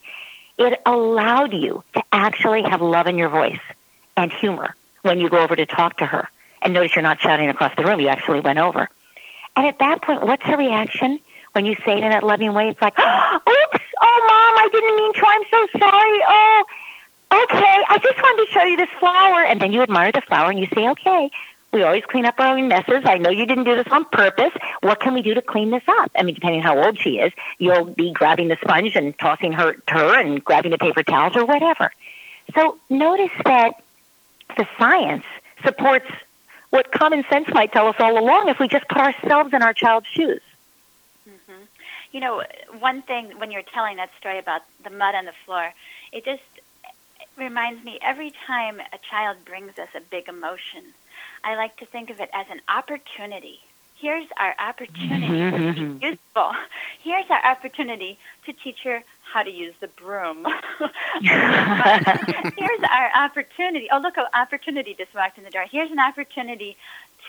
it 0.60 0.80
allowed 0.86 1.52
you 1.52 1.84
to 1.96 2.04
actually 2.12 2.62
have 2.62 2.82
love 2.82 3.08
in 3.08 3.18
your 3.18 3.30
voice 3.30 3.60
and 4.16 4.32
humor 4.32 4.76
when 5.02 5.20
you 5.20 5.30
go 5.30 5.40
over 5.40 5.56
to 5.56 5.66
talk 5.66 5.98
to 5.98 6.06
her. 6.06 6.30
And 6.62 6.74
notice 6.74 6.96
you're 6.96 7.04
not 7.04 7.20
shouting 7.20 7.50
across 7.50 7.76
the 7.76 7.84
room, 7.84 8.00
you 8.00 8.08
actually 8.08 8.40
went 8.40 8.60
over. 8.60 8.88
And 9.56 9.66
at 9.66 9.80
that 9.80 10.04
point, 10.04 10.22
what's 10.22 10.44
her 10.44 10.58
reaction? 10.58 11.20
When 11.54 11.66
you 11.66 11.76
say 11.86 11.94
it 11.94 12.04
in 12.04 12.10
that 12.10 12.24
loving 12.24 12.54
way, 12.54 12.70
it's 12.70 12.82
like, 12.82 12.98
oops, 13.00 13.86
oh, 14.02 14.20
mom, 14.28 14.58
I 14.58 14.70
didn't 14.72 14.96
mean 14.96 15.14
to. 15.14 15.26
I'm 15.26 15.44
so 15.50 15.80
sorry. 15.80 16.20
Oh, 16.28 16.64
okay, 17.32 17.78
I 17.90 18.00
just 18.02 18.22
wanted 18.22 18.46
to 18.46 18.52
show 18.52 18.64
you 18.64 18.78
this 18.78 18.90
flower. 19.00 19.44
And 19.46 19.62
then 19.62 19.72
you 19.72 19.82
admire 19.82 20.12
the 20.12 20.22
flower 20.22 20.50
and 20.50 20.60
you 20.60 20.68
say, 20.74 20.90
okay, 20.90 21.30
we 21.72 21.84
always 21.84 22.04
clean 22.06 22.26
up 22.26 22.36
our 22.40 22.58
own 22.58 22.68
messes. 22.68 23.02
I 23.06 23.18
know 23.18 23.30
you 23.30 23.46
didn't 23.46 23.64
do 23.64 23.76
this 23.76 23.88
on 23.92 24.06
purpose. 24.06 24.52
What 24.82 25.00
can 25.00 25.14
we 25.14 25.22
do 25.22 25.34
to 25.34 25.42
clean 25.42 25.72
this 25.72 25.84
up? 25.88 26.12
I 26.16 26.24
mean, 26.24 26.36
depending 26.36 26.62
on 26.62 26.66
how 26.66 26.84
old 26.84 27.00
she 27.00 27.18
is, 27.20 27.34
you'll 27.58 27.86
be 27.86 28.12
grabbing 28.12 28.48
the 28.48 28.58
sponge 28.62 28.96
and 28.96 29.18
tossing 29.18 29.54
her 29.54 29.76
her 29.88 30.20
and 30.20 30.44
grabbing 30.44 30.72
the 30.72 30.78
paper 30.78 31.04
towels 31.04 31.36
or 31.36 31.46
whatever. 31.46 31.92
So 32.56 32.78
notice 32.90 33.32
that 33.46 33.82
the 34.56 34.68
science 34.78 35.26
supports 35.64 36.06
what 36.70 36.92
common 36.92 37.24
sense 37.30 37.48
might 37.54 37.72
tell 37.72 37.88
us 37.88 37.96
all 38.00 38.20
along 38.20 38.50
if 38.50 38.60
we 38.60 38.68
just 38.68 38.88
put 38.88 39.00
ourselves 39.00 39.54
in 39.54 39.62
our 39.62 39.74
child's 39.74 40.08
shoes. 40.08 40.42
You 42.14 42.22
know, 42.22 42.44
one 42.80 43.02
thing 43.02 43.38
when 43.40 43.52
you're 43.52 43.64
telling 43.74 43.98
that 43.98 44.12
story 44.18 44.40
about 44.40 44.62
the 44.84 44.90
mud 44.90 45.16
on 45.16 45.26
the 45.26 45.34
floor, 45.46 45.74
it 46.14 46.24
just 46.24 46.44
reminds 47.38 47.84
me 47.84 48.00
every 48.02 48.32
time 48.48 48.80
a 48.80 49.00
child 49.10 49.38
brings 49.46 49.78
us 49.78 49.90
a 49.96 50.00
big 50.00 50.30
emotion, 50.30 50.94
I 51.44 51.56
like 51.56 51.76
to 51.78 51.86
think 51.86 52.10
of 52.10 52.20
it 52.20 52.30
as 52.34 52.46
an 52.50 52.62
opportunity. 52.70 53.60
Here's 53.96 54.28
our 54.38 54.54
opportunity 54.60 55.28
to 55.28 55.52
be 55.52 55.82
mm-hmm. 55.82 56.04
useful. 56.04 56.52
Here's 57.02 57.30
our 57.30 57.46
opportunity 57.46 58.20
to 58.46 58.54
teach 58.54 58.80
her 58.84 59.04
how 59.34 59.44
to 59.44 59.52
use 59.52 59.74
the 59.80 59.88
broom. 59.88 60.46
here's 61.22 62.84
our 62.92 63.12
opportunity. 63.16 63.88
Oh, 63.92 64.00
look, 64.00 64.18
an 64.18 64.26
opportunity 64.34 64.94
just 64.94 65.14
walked 65.16 65.38
in 65.38 65.44
the 65.44 65.50
door. 65.50 65.66
Here's 65.72 65.90
an 65.90 66.00
opportunity 66.00 66.76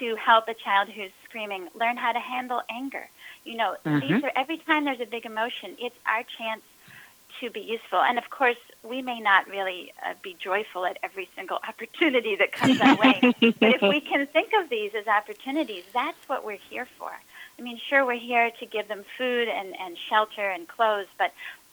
to 0.00 0.16
help 0.16 0.48
a 0.48 0.54
child 0.54 0.88
who's 0.88 1.12
screaming 1.24 1.68
learn 1.74 1.96
how 1.96 2.12
to 2.12 2.18
handle 2.18 2.62
anger. 2.68 3.08
You 3.44 3.56
know, 3.56 3.76
mm-hmm. 3.84 4.00
these 4.00 4.24
are 4.24 4.32
every 4.34 4.58
time 4.58 4.84
there's 4.84 5.00
a 5.00 5.06
big 5.06 5.26
emotion, 5.26 5.76
it's 5.78 5.96
our 6.06 6.24
chance 6.38 6.62
to 7.40 7.50
be 7.50 7.60
useful. 7.60 8.00
And 8.00 8.18
of 8.18 8.30
course, 8.30 8.56
we 8.82 9.02
may 9.02 9.20
not 9.20 9.48
really 9.48 9.92
uh, 10.04 10.14
be 10.22 10.36
joyful 10.38 10.86
at 10.86 10.98
every 11.02 11.28
single 11.34 11.58
opportunity 11.68 12.36
that 12.36 12.52
comes 12.52 12.80
our 12.80 12.96
way. 12.96 13.18
but 13.40 13.74
if 13.74 13.82
we 13.82 14.00
can 14.00 14.26
think 14.26 14.50
of 14.58 14.70
these 14.70 14.92
as 14.94 15.06
opportunities, 15.06 15.84
that's 15.92 16.28
what 16.28 16.44
we're 16.44 16.58
here 16.70 16.86
for. 16.98 17.10
I 17.58 17.62
mean, 17.62 17.78
sure, 17.88 18.04
we're 18.04 18.14
here 18.14 18.50
to 18.60 18.66
give 18.66 18.88
them 18.88 19.04
food 19.16 19.48
and, 19.48 19.74
and 19.78 19.96
shelter 20.08 20.48
and 20.48 20.66
clothes, 20.66 21.06
but 21.18 21.32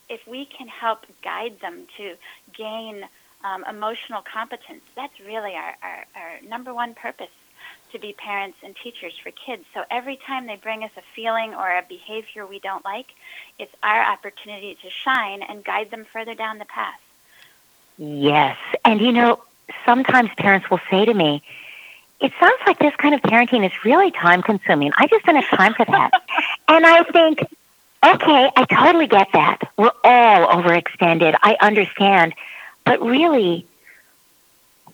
if 0.10 0.28
we 0.28 0.46
can 0.46 0.68
help 0.68 1.06
guide 1.24 1.60
them 1.62 1.88
to 1.98 2.16
gain 2.54 3.06
um, 3.44 3.64
emotional 3.68 4.22
competence, 4.22 4.84
that's 4.96 5.20
really 5.20 5.54
our, 5.56 5.76
our, 5.82 6.06
our 6.16 6.42
number 6.48 6.74
one 6.74 6.94
purpose 6.94 7.30
to 7.92 8.00
be 8.00 8.14
parents 8.14 8.58
and 8.64 8.76
teachers 8.76 9.14
for 9.22 9.32
kids. 9.32 9.64
So 9.74 9.84
every 9.92 10.18
time 10.18 10.48
they 10.48 10.56
bring 10.56 10.84
us 10.84 10.92
a 10.98 11.02
feeling 11.16 11.54
or 11.54 11.68
a 11.70 11.84
behavior 11.88 12.46
we 12.46 12.60
don't 12.60 12.86
like, 12.86 13.08
it's 13.60 13.74
our 13.84 14.04
opportunity 14.04 14.78
to 14.82 14.90
shine 14.90 15.42
and 15.42 15.64
guide 15.64 15.92
them 15.92 16.06
further 16.06 16.34
down 16.34 16.58
the 16.58 16.66
path. 16.66 17.00
Yes. 17.98 18.58
And 18.86 19.02
you 19.02 19.12
know, 19.12 19.44
sometimes 19.86 20.30
parents 20.38 20.70
will 20.70 20.82
say 20.90 21.06
to 21.06 21.14
me, 21.14 21.44
it 22.20 22.32
sounds 22.40 22.60
like 22.66 22.80
this 22.80 22.96
kind 22.98 23.16
of 23.16 23.22
parenting 23.22 23.66
is 23.66 23.72
really 23.84 24.12
time 24.12 24.42
consuming. 24.44 24.92
I 24.96 25.08
just 25.08 25.26
don't 25.26 25.36
have 25.36 25.50
time 25.50 25.74
for 25.74 25.86
that. 25.86 26.12
and 26.68 26.86
I 26.86 27.04
think, 27.04 27.42
Okay, 28.04 28.52
I 28.56 28.66
totally 28.66 29.06
get 29.06 29.28
that. 29.34 29.60
We're 29.78 29.92
all 30.04 30.48
overextended. 30.48 31.36
I 31.44 31.56
understand. 31.62 32.34
But 32.84 33.00
really, 33.00 33.68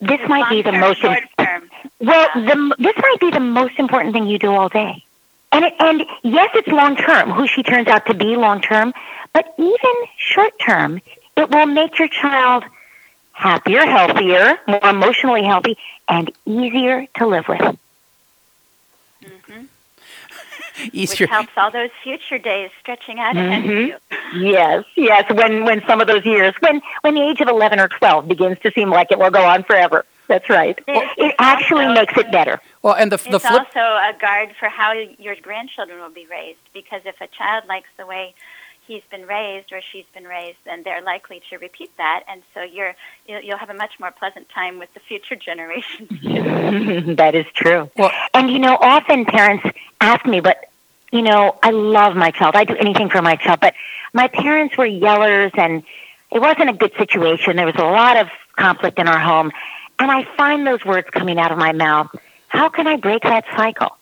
this 0.02 0.20
might 0.28 0.50
be 0.50 0.62
the 0.62 0.74
most 0.74 1.02
well. 2.00 2.28
The, 2.36 2.76
this 2.80 2.96
might 2.98 3.20
be 3.20 3.32
the 3.32 3.40
most 3.40 3.80
important 3.80 4.14
thing 4.14 4.28
you 4.28 4.40
do 4.40 4.52
all 4.52 4.70
day. 4.70 5.04
And 5.52 5.66
it, 5.66 5.74
and 5.80 6.06
yes, 6.24 6.50
it's 6.56 6.68
long 6.68 6.96
term. 6.96 7.32
Who 7.32 7.48
she 7.48 7.64
turns 7.64 7.88
out 7.88 8.06
to 8.08 8.14
be 8.14 8.36
long 8.36 8.62
term, 8.62 8.94
but 9.34 9.54
even 9.58 9.96
short 10.18 10.54
term, 10.60 11.02
it 11.36 11.50
will 11.50 11.66
make 11.66 11.98
your 12.00 12.08
child 12.08 12.64
happier, 13.32 13.86
healthier, 13.86 14.58
more 14.68 14.84
emotionally 14.84 15.44
healthy, 15.44 15.78
and 16.08 16.32
easier 16.46 17.08
to 17.18 17.28
live 17.28 17.48
with. 17.48 17.78
Easter. 20.92 21.24
Which 21.24 21.30
helps 21.30 21.52
all 21.58 21.72
those 21.72 21.90
future 22.04 22.38
days 22.38 22.70
stretching 22.80 23.20
out 23.20 23.36
ahead 23.36 23.64
mm-hmm. 23.64 23.72
of 23.72 24.42
you. 24.42 24.50
Yes, 24.52 24.86
yes. 24.96 25.32
When 25.34 25.66
when 25.66 25.82
some 25.88 26.02
of 26.02 26.08
those 26.08 26.26
years, 26.26 26.54
when 26.60 26.82
when 27.02 27.16
the 27.16 27.22
age 27.22 27.42
of 27.42 27.48
eleven 27.48 27.80
or 27.80 27.88
twelve 27.88 28.28
begins 28.28 28.60
to 28.60 28.72
seem 28.72 28.90
like 28.90 29.12
it 29.12 29.18
will 29.18 29.32
go 29.32 29.44
on 29.44 29.64
forever. 29.64 30.06
That's 30.28 30.50
right. 30.50 30.78
It, 30.88 31.10
it 31.18 31.36
actually 31.40 31.86
also, 31.86 32.02
makes 32.02 32.18
it 32.18 32.32
better. 32.32 32.60
Well, 32.82 32.96
and 32.96 33.12
the 33.12 33.18
the 33.18 33.36
it's 33.36 33.48
flip- 33.48 33.68
also 33.68 33.80
a 33.80 34.14
guard 34.20 34.56
for 34.60 34.68
how 34.68 34.92
your 34.92 35.36
grandchildren 35.36 36.00
will 36.00 36.10
be 36.10 36.28
raised. 36.30 36.60
Because 36.74 37.02
if 37.06 37.20
a 37.22 37.28
child 37.28 37.64
likes 37.68 37.90
the 37.98 38.06
way 38.06 38.36
he's 38.88 39.04
been 39.12 39.28
raised 39.28 39.72
or 39.72 39.82
she's 39.92 40.06
been 40.14 40.24
raised, 40.24 40.58
then 40.66 40.84
they're 40.84 41.02
likely 41.02 41.42
to 41.50 41.58
repeat 41.58 41.92
that, 41.98 42.24
and 42.28 42.42
so 42.54 42.62
you're 42.62 42.96
you'll 43.28 43.58
have 43.58 43.70
a 43.70 43.74
much 43.74 44.00
more 44.00 44.12
pleasant 44.12 44.50
time 44.50 44.80
with 44.80 44.94
the 44.94 45.00
future 45.00 45.36
generations. 45.50 46.10
that 47.18 47.36
is 47.36 47.46
true. 47.54 47.90
Well, 47.98 48.12
and 48.34 48.50
you 48.50 48.60
know, 48.60 48.78
often 48.80 49.26
parents 49.26 49.66
ask 50.02 50.26
me, 50.26 50.40
but 50.40 50.70
you 51.12 51.22
know, 51.22 51.58
I 51.64 51.72
love 51.72 52.16
my 52.16 52.32
child. 52.32 52.56
I 52.56 52.64
do 52.64 52.76
anything 52.76 53.10
for 53.10 53.22
my 53.22 53.36
child, 53.36 53.60
but 53.62 53.74
my 54.14 54.28
parents 54.28 54.78
were 54.78 54.88
yellers, 54.88 55.58
and 55.58 55.84
it 56.32 56.40
wasn't 56.40 56.70
a 56.70 56.74
good 56.74 56.94
situation. 56.98 57.56
There 57.56 57.66
was 57.66 57.76
a 57.76 57.84
lot 57.84 58.18
of 58.18 58.28
conflict 58.58 59.00
in 59.00 59.08
our 59.08 59.20
home, 59.20 59.52
and 60.00 60.12
I 60.12 60.24
find 60.36 60.66
those 60.66 60.84
words 60.86 61.08
coming 61.12 61.40
out 61.40 61.52
of 61.52 61.58
my 61.58 61.72
mouth. 61.72 62.14
How 62.48 62.70
can 62.70 62.88
I 62.88 62.98
break 62.98 63.24
that 63.24 63.46
cycle? 63.56 63.98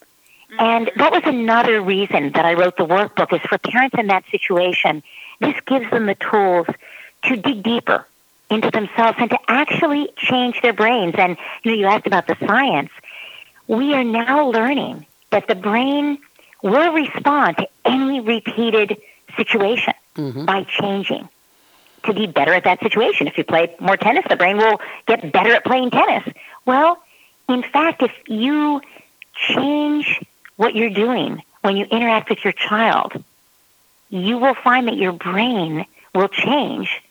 And 0.57 0.91
that 0.95 1.11
was 1.11 1.23
another 1.25 1.81
reason 1.81 2.31
that 2.33 2.45
I 2.45 2.53
wrote 2.53 2.77
the 2.77 2.85
workbook 2.85 3.33
is 3.33 3.41
for 3.41 3.57
parents 3.57 3.95
in 3.97 4.07
that 4.07 4.23
situation. 4.31 5.03
This 5.39 5.55
gives 5.65 5.89
them 5.89 6.05
the 6.05 6.15
tools 6.15 6.67
to 7.23 7.35
dig 7.35 7.63
deeper 7.63 8.05
into 8.49 8.69
themselves 8.71 9.17
and 9.19 9.29
to 9.31 9.39
actually 9.47 10.09
change 10.15 10.61
their 10.61 10.73
brains. 10.73 11.15
And 11.17 11.37
you 11.63 11.71
know, 11.71 11.77
you 11.77 11.85
asked 11.87 12.07
about 12.07 12.27
the 12.27 12.37
science. 12.45 12.91
we 13.67 13.93
are 13.93 14.03
now 14.03 14.49
learning 14.49 15.05
that 15.31 15.47
the 15.47 15.55
brain 15.55 16.19
will 16.61 16.93
respond 16.93 17.57
to 17.57 17.67
any 17.83 18.21
repeated 18.21 18.97
situation 19.35 19.93
mm-hmm. 20.15 20.45
by 20.45 20.63
changing 20.63 21.27
to 22.05 22.13
be 22.13 22.27
better 22.27 22.53
at 22.53 22.63
that 22.63 22.79
situation. 22.79 23.27
If 23.27 23.37
you 23.37 23.43
play 23.43 23.75
more 23.79 23.97
tennis, 23.97 24.25
the 24.29 24.35
brain 24.35 24.57
will 24.57 24.79
get 25.05 25.31
better 25.31 25.53
at 25.53 25.63
playing 25.63 25.91
tennis. 25.91 26.23
Well, 26.65 27.01
in 27.47 27.63
fact, 27.63 28.01
if 28.01 28.11
you 28.27 28.81
change 29.35 30.21
what 30.55 30.75
you're 30.75 30.89
doing 30.89 31.43
when 31.61 31.77
you 31.77 31.85
interact 31.85 32.29
with 32.29 32.43
your 32.43 32.53
child, 32.53 33.23
you 34.09 34.37
will 34.37 34.55
find 34.55 34.87
that 34.87 34.97
your 34.97 35.11
brain 35.11 35.85
will 36.13 36.29
change 36.29 37.01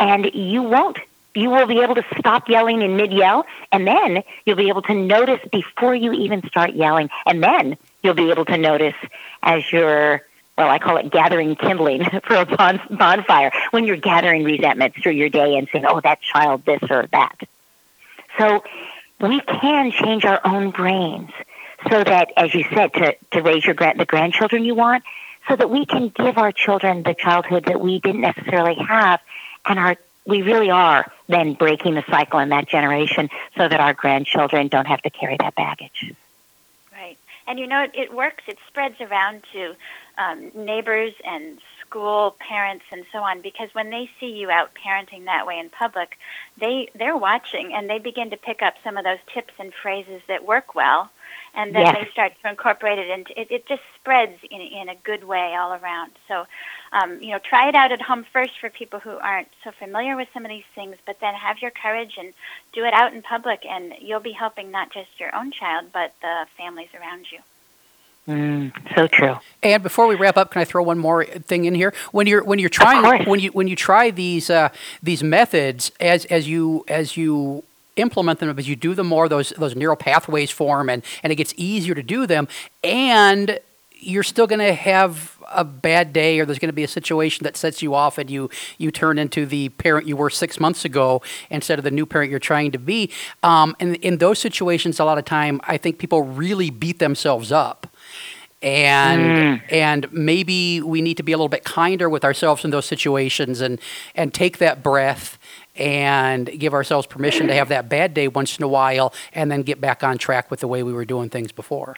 and 0.00 0.30
you 0.34 0.62
won't. 0.62 0.98
You 1.34 1.50
will 1.50 1.66
be 1.66 1.80
able 1.80 1.96
to 1.96 2.04
stop 2.16 2.48
yelling 2.48 2.80
in 2.82 2.96
mid 2.96 3.12
yell, 3.12 3.44
and 3.72 3.86
then 3.86 4.22
you'll 4.46 4.56
be 4.56 4.68
able 4.68 4.82
to 4.82 4.94
notice 4.94 5.40
before 5.50 5.94
you 5.94 6.12
even 6.12 6.46
start 6.46 6.74
yelling, 6.74 7.10
and 7.26 7.42
then 7.42 7.76
you'll 8.02 8.14
be 8.14 8.30
able 8.30 8.44
to 8.44 8.56
notice 8.56 8.94
as 9.42 9.70
you're 9.72 10.22
well, 10.56 10.68
I 10.68 10.78
call 10.78 10.96
it 10.96 11.10
gathering 11.10 11.56
kindling 11.56 12.04
for 12.24 12.36
a 12.36 12.46
bon- 12.46 12.80
bonfire 12.90 13.52
when 13.70 13.84
you're 13.84 13.96
gathering 13.96 14.44
resentments 14.44 14.98
through 15.02 15.12
your 15.12 15.28
day 15.28 15.56
and 15.56 15.68
saying, 15.72 15.84
oh, 15.86 16.00
that 16.00 16.20
child, 16.20 16.64
this 16.64 16.82
or 16.90 17.06
that. 17.12 17.36
So 18.38 18.64
we 19.20 19.40
can 19.40 19.90
change 19.90 20.24
our 20.24 20.40
own 20.44 20.70
brains 20.70 21.30
so 21.90 22.02
that, 22.02 22.32
as 22.36 22.54
you 22.54 22.64
said, 22.74 22.92
to, 22.94 23.16
to 23.32 23.42
raise 23.42 23.64
your 23.64 23.74
gra- 23.74 23.96
the 23.96 24.06
grandchildren 24.06 24.64
you 24.64 24.74
want, 24.74 25.04
so 25.48 25.56
that 25.56 25.68
we 25.68 25.84
can 25.84 26.08
give 26.08 26.38
our 26.38 26.52
children 26.52 27.02
the 27.02 27.14
childhood 27.14 27.66
that 27.66 27.80
we 27.80 27.98
didn't 28.00 28.22
necessarily 28.22 28.76
have, 28.76 29.20
and 29.66 29.78
our 29.78 29.96
we 30.26 30.40
really 30.40 30.70
are 30.70 31.12
then 31.28 31.52
breaking 31.52 31.94
the 31.94 32.04
cycle 32.08 32.38
in 32.38 32.48
that 32.48 32.66
generation 32.66 33.28
so 33.58 33.68
that 33.68 33.78
our 33.78 33.92
grandchildren 33.92 34.68
don't 34.68 34.86
have 34.86 35.02
to 35.02 35.10
carry 35.10 35.36
that 35.38 35.54
baggage. 35.54 36.14
Right. 36.90 37.18
And 37.46 37.58
you 37.58 37.66
know, 37.66 37.82
it, 37.82 37.90
it 37.94 38.14
works. 38.14 38.42
It 38.46 38.56
spreads 38.66 38.98
around 39.02 39.42
to 39.52 39.74
um, 40.18 40.50
neighbors 40.54 41.12
and 41.24 41.58
school 41.80 42.34
parents 42.38 42.84
and 42.90 43.04
so 43.12 43.18
on 43.18 43.40
because 43.40 43.68
when 43.72 43.90
they 43.90 44.10
see 44.18 44.26
you 44.26 44.50
out 44.50 44.70
parenting 44.74 45.26
that 45.26 45.46
way 45.46 45.58
in 45.58 45.68
public 45.70 46.18
they 46.58 46.88
they're 46.94 47.16
watching 47.16 47.72
and 47.72 47.88
they 47.88 47.98
begin 47.98 48.30
to 48.30 48.36
pick 48.36 48.62
up 48.62 48.74
some 48.82 48.96
of 48.96 49.04
those 49.04 49.18
tips 49.32 49.52
and 49.58 49.72
phrases 49.72 50.20
that 50.26 50.44
work 50.44 50.74
well 50.74 51.10
and 51.54 51.72
then 51.72 51.82
yes. 51.82 51.96
they 51.96 52.10
start 52.10 52.32
to 52.42 52.50
incorporate 52.50 52.98
it 52.98 53.10
and 53.10 53.26
it, 53.36 53.48
it 53.50 53.66
just 53.68 53.82
spreads 53.94 54.38
in, 54.50 54.60
in 54.60 54.88
a 54.88 54.96
good 55.04 55.24
way 55.24 55.54
all 55.54 55.72
around 55.72 56.10
so 56.26 56.46
um, 56.92 57.20
you 57.22 57.30
know 57.30 57.38
try 57.38 57.68
it 57.68 57.74
out 57.74 57.92
at 57.92 58.02
home 58.02 58.24
first 58.32 58.58
for 58.60 58.70
people 58.70 58.98
who 58.98 59.10
aren't 59.10 59.48
so 59.62 59.70
familiar 59.70 60.16
with 60.16 60.28
some 60.34 60.44
of 60.44 60.48
these 60.48 60.64
things 60.74 60.96
but 61.06 61.20
then 61.20 61.34
have 61.34 61.58
your 61.60 61.70
courage 61.70 62.16
and 62.18 62.32
do 62.72 62.84
it 62.84 62.92
out 62.92 63.14
in 63.14 63.22
public 63.22 63.64
and 63.68 63.94
you'll 64.00 64.20
be 64.20 64.32
helping 64.32 64.70
not 64.70 64.92
just 64.92 65.08
your 65.20 65.34
own 65.34 65.52
child 65.52 65.86
but 65.92 66.12
the 66.22 66.46
families 66.56 66.88
around 66.98 67.26
you 67.30 67.38
Mm, 68.28 68.72
so 68.96 69.06
true. 69.06 69.36
And 69.64 69.82
before 69.82 70.06
we 70.06 70.14
wrap 70.14 70.36
up, 70.36 70.50
can 70.50 70.60
I 70.60 70.64
throw 70.66 70.82
one 70.82 70.98
more 70.98 71.24
thing 71.24 71.64
in 71.64 71.74
here? 71.74 71.94
When 72.12 72.26
you're 72.26 72.44
when 72.44 72.58
you're 72.58 72.68
trying 72.68 73.24
when 73.26 73.40
you 73.40 73.50
when 73.50 73.66
you 73.66 73.74
try 73.74 74.10
these 74.10 74.50
uh, 74.50 74.68
these 75.02 75.22
methods 75.22 75.90
as 75.98 76.26
as 76.26 76.46
you 76.46 76.84
as 76.86 77.16
you 77.16 77.64
implement 77.96 78.40
them 78.40 78.56
as 78.58 78.68
you 78.68 78.74
do 78.74 78.92
them 78.92 79.06
more 79.06 79.28
those 79.28 79.50
those 79.50 79.76
neural 79.76 79.96
pathways 79.96 80.50
form 80.50 80.90
and 80.90 81.02
and 81.22 81.32
it 81.32 81.36
gets 81.36 81.54
easier 81.56 81.94
to 81.94 82.02
do 82.02 82.26
them 82.26 82.48
and 82.82 83.60
you're 83.92 84.24
still 84.24 84.48
going 84.48 84.58
to 84.58 84.74
have 84.74 85.38
a 85.52 85.62
bad 85.62 86.12
day 86.12 86.40
or 86.40 86.44
there's 86.44 86.58
going 86.58 86.68
to 86.68 86.74
be 86.74 86.82
a 86.82 86.88
situation 86.88 87.44
that 87.44 87.56
sets 87.56 87.82
you 87.82 87.94
off 87.94 88.18
and 88.18 88.28
you 88.28 88.50
you 88.78 88.90
turn 88.90 89.16
into 89.16 89.46
the 89.46 89.68
parent 89.68 90.08
you 90.08 90.16
were 90.16 90.28
six 90.28 90.58
months 90.58 90.84
ago 90.84 91.22
instead 91.50 91.78
of 91.78 91.84
the 91.84 91.90
new 91.90 92.04
parent 92.04 92.32
you're 92.32 92.40
trying 92.40 92.72
to 92.72 92.78
be 92.78 93.08
um, 93.44 93.76
and 93.78 93.94
in 93.96 94.18
those 94.18 94.40
situations 94.40 94.98
a 94.98 95.04
lot 95.04 95.16
of 95.16 95.24
time 95.24 95.60
i 95.64 95.76
think 95.76 95.98
people 95.98 96.22
really 96.22 96.70
beat 96.70 96.98
themselves 96.98 97.52
up 97.52 97.83
and 98.64 99.60
mm. 99.60 99.62
and 99.70 100.10
maybe 100.10 100.80
we 100.80 101.02
need 101.02 101.18
to 101.18 101.22
be 101.22 101.32
a 101.32 101.36
little 101.36 101.50
bit 101.50 101.64
kinder 101.64 102.08
with 102.08 102.24
ourselves 102.24 102.64
in 102.64 102.70
those 102.70 102.86
situations 102.86 103.60
and 103.60 103.78
and 104.14 104.32
take 104.32 104.58
that 104.58 104.82
breath 104.82 105.38
and 105.76 106.46
give 106.58 106.72
ourselves 106.72 107.06
permission 107.06 107.46
to 107.46 107.54
have 107.54 107.68
that 107.68 107.88
bad 107.90 108.14
day 108.14 108.26
once 108.26 108.56
in 108.56 108.64
a 108.64 108.68
while 108.68 109.12
and 109.34 109.52
then 109.52 109.62
get 109.62 109.80
back 109.80 110.02
on 110.02 110.16
track 110.16 110.50
with 110.50 110.60
the 110.60 110.68
way 110.68 110.82
we 110.82 110.94
were 110.94 111.04
doing 111.04 111.28
things 111.28 111.52
before. 111.52 111.96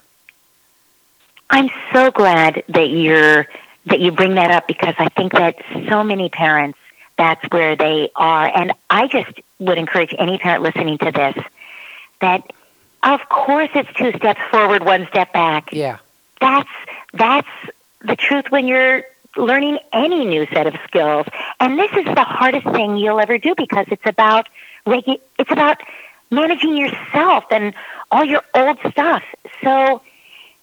I'm 1.50 1.70
so 1.92 2.10
glad 2.10 2.64
that 2.68 2.90
you're 2.90 3.46
that 3.86 4.00
you 4.00 4.10
bring 4.10 4.34
that 4.34 4.50
up 4.50 4.66
because 4.66 4.94
I 4.98 5.08
think 5.10 5.32
that 5.32 5.56
so 5.88 6.02
many 6.02 6.28
parents 6.28 6.78
that's 7.16 7.44
where 7.50 7.76
they 7.76 8.10
are 8.16 8.50
and 8.52 8.72
I 8.90 9.06
just 9.06 9.30
would 9.60 9.78
encourage 9.78 10.12
any 10.18 10.36
parent 10.36 10.64
listening 10.64 10.98
to 10.98 11.12
this 11.12 11.44
that 12.20 12.52
of 13.04 13.20
course 13.28 13.68
it's 13.76 13.92
two 13.96 14.10
steps 14.16 14.40
forward, 14.50 14.84
one 14.84 15.06
step 15.06 15.32
back. 15.32 15.72
Yeah 15.72 15.98
that's 16.40 16.70
that's 17.12 17.48
the 18.02 18.16
truth 18.16 18.46
when 18.50 18.66
you're 18.66 19.04
learning 19.36 19.78
any 19.92 20.24
new 20.24 20.46
set 20.52 20.66
of 20.66 20.74
skills. 20.86 21.26
And 21.60 21.78
this 21.78 21.90
is 21.92 22.04
the 22.04 22.24
hardest 22.24 22.66
thing 22.70 22.96
you'll 22.96 23.20
ever 23.20 23.38
do 23.38 23.54
because 23.56 23.86
it's 23.88 24.06
about 24.06 24.48
regu- 24.86 25.20
it's 25.38 25.50
about 25.50 25.78
managing 26.30 26.76
yourself 26.76 27.44
and 27.50 27.74
all 28.10 28.24
your 28.24 28.42
old 28.54 28.78
stuff. 28.90 29.22
So 29.62 30.02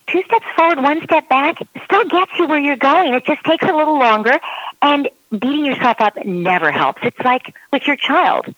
two 0.08 0.24
steps 0.24 0.46
forward, 0.56 0.82
one 0.82 1.04
step 1.04 1.30
back 1.30 1.58
still 1.86 2.06
gets 2.06 2.32
you 2.38 2.48
where 2.48 2.60
you're 2.60 2.76
going. 2.76 3.14
It 3.14 3.26
just 3.26 3.44
takes 3.44 3.64
a 3.64 3.74
little 3.76 3.98
longer 3.98 4.40
and 4.82 5.10
beating 5.32 5.66
yourself 5.66 5.98
up 6.00 6.26
never 6.26 6.72
helps. 6.72 7.02
It's 7.04 7.20
like 7.20 7.56
with 7.72 7.88
your 7.88 7.96
child. 7.96 8.54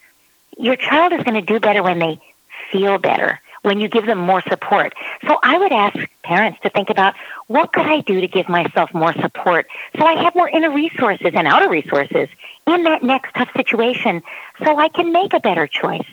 Your 0.58 0.76
child 0.76 1.12
is 1.12 1.22
going 1.22 1.34
to 1.34 1.42
do 1.42 1.60
better 1.60 1.82
when 1.82 1.98
they 1.98 2.20
feel 2.70 2.98
better 2.98 3.40
when 3.66 3.80
you 3.80 3.88
give 3.88 4.06
them 4.06 4.18
more 4.18 4.40
support. 4.42 4.94
So 5.26 5.38
I 5.42 5.58
would 5.58 5.72
ask 5.72 5.98
parents 6.22 6.60
to 6.62 6.70
think 6.70 6.88
about 6.88 7.14
what 7.48 7.72
could 7.72 7.84
I 7.84 8.00
do 8.00 8.20
to 8.20 8.28
give 8.28 8.48
myself 8.48 8.94
more 8.94 9.12
support 9.14 9.66
so 9.98 10.06
I 10.06 10.22
have 10.22 10.36
more 10.36 10.48
inner 10.48 10.70
resources 10.70 11.32
and 11.34 11.48
outer 11.48 11.68
resources 11.68 12.28
in 12.66 12.84
that 12.84 13.02
next 13.02 13.32
tough 13.34 13.50
situation 13.56 14.22
so 14.62 14.78
I 14.78 14.88
can 14.88 15.12
make 15.12 15.34
a 15.34 15.40
better 15.40 15.66
choice. 15.66 16.06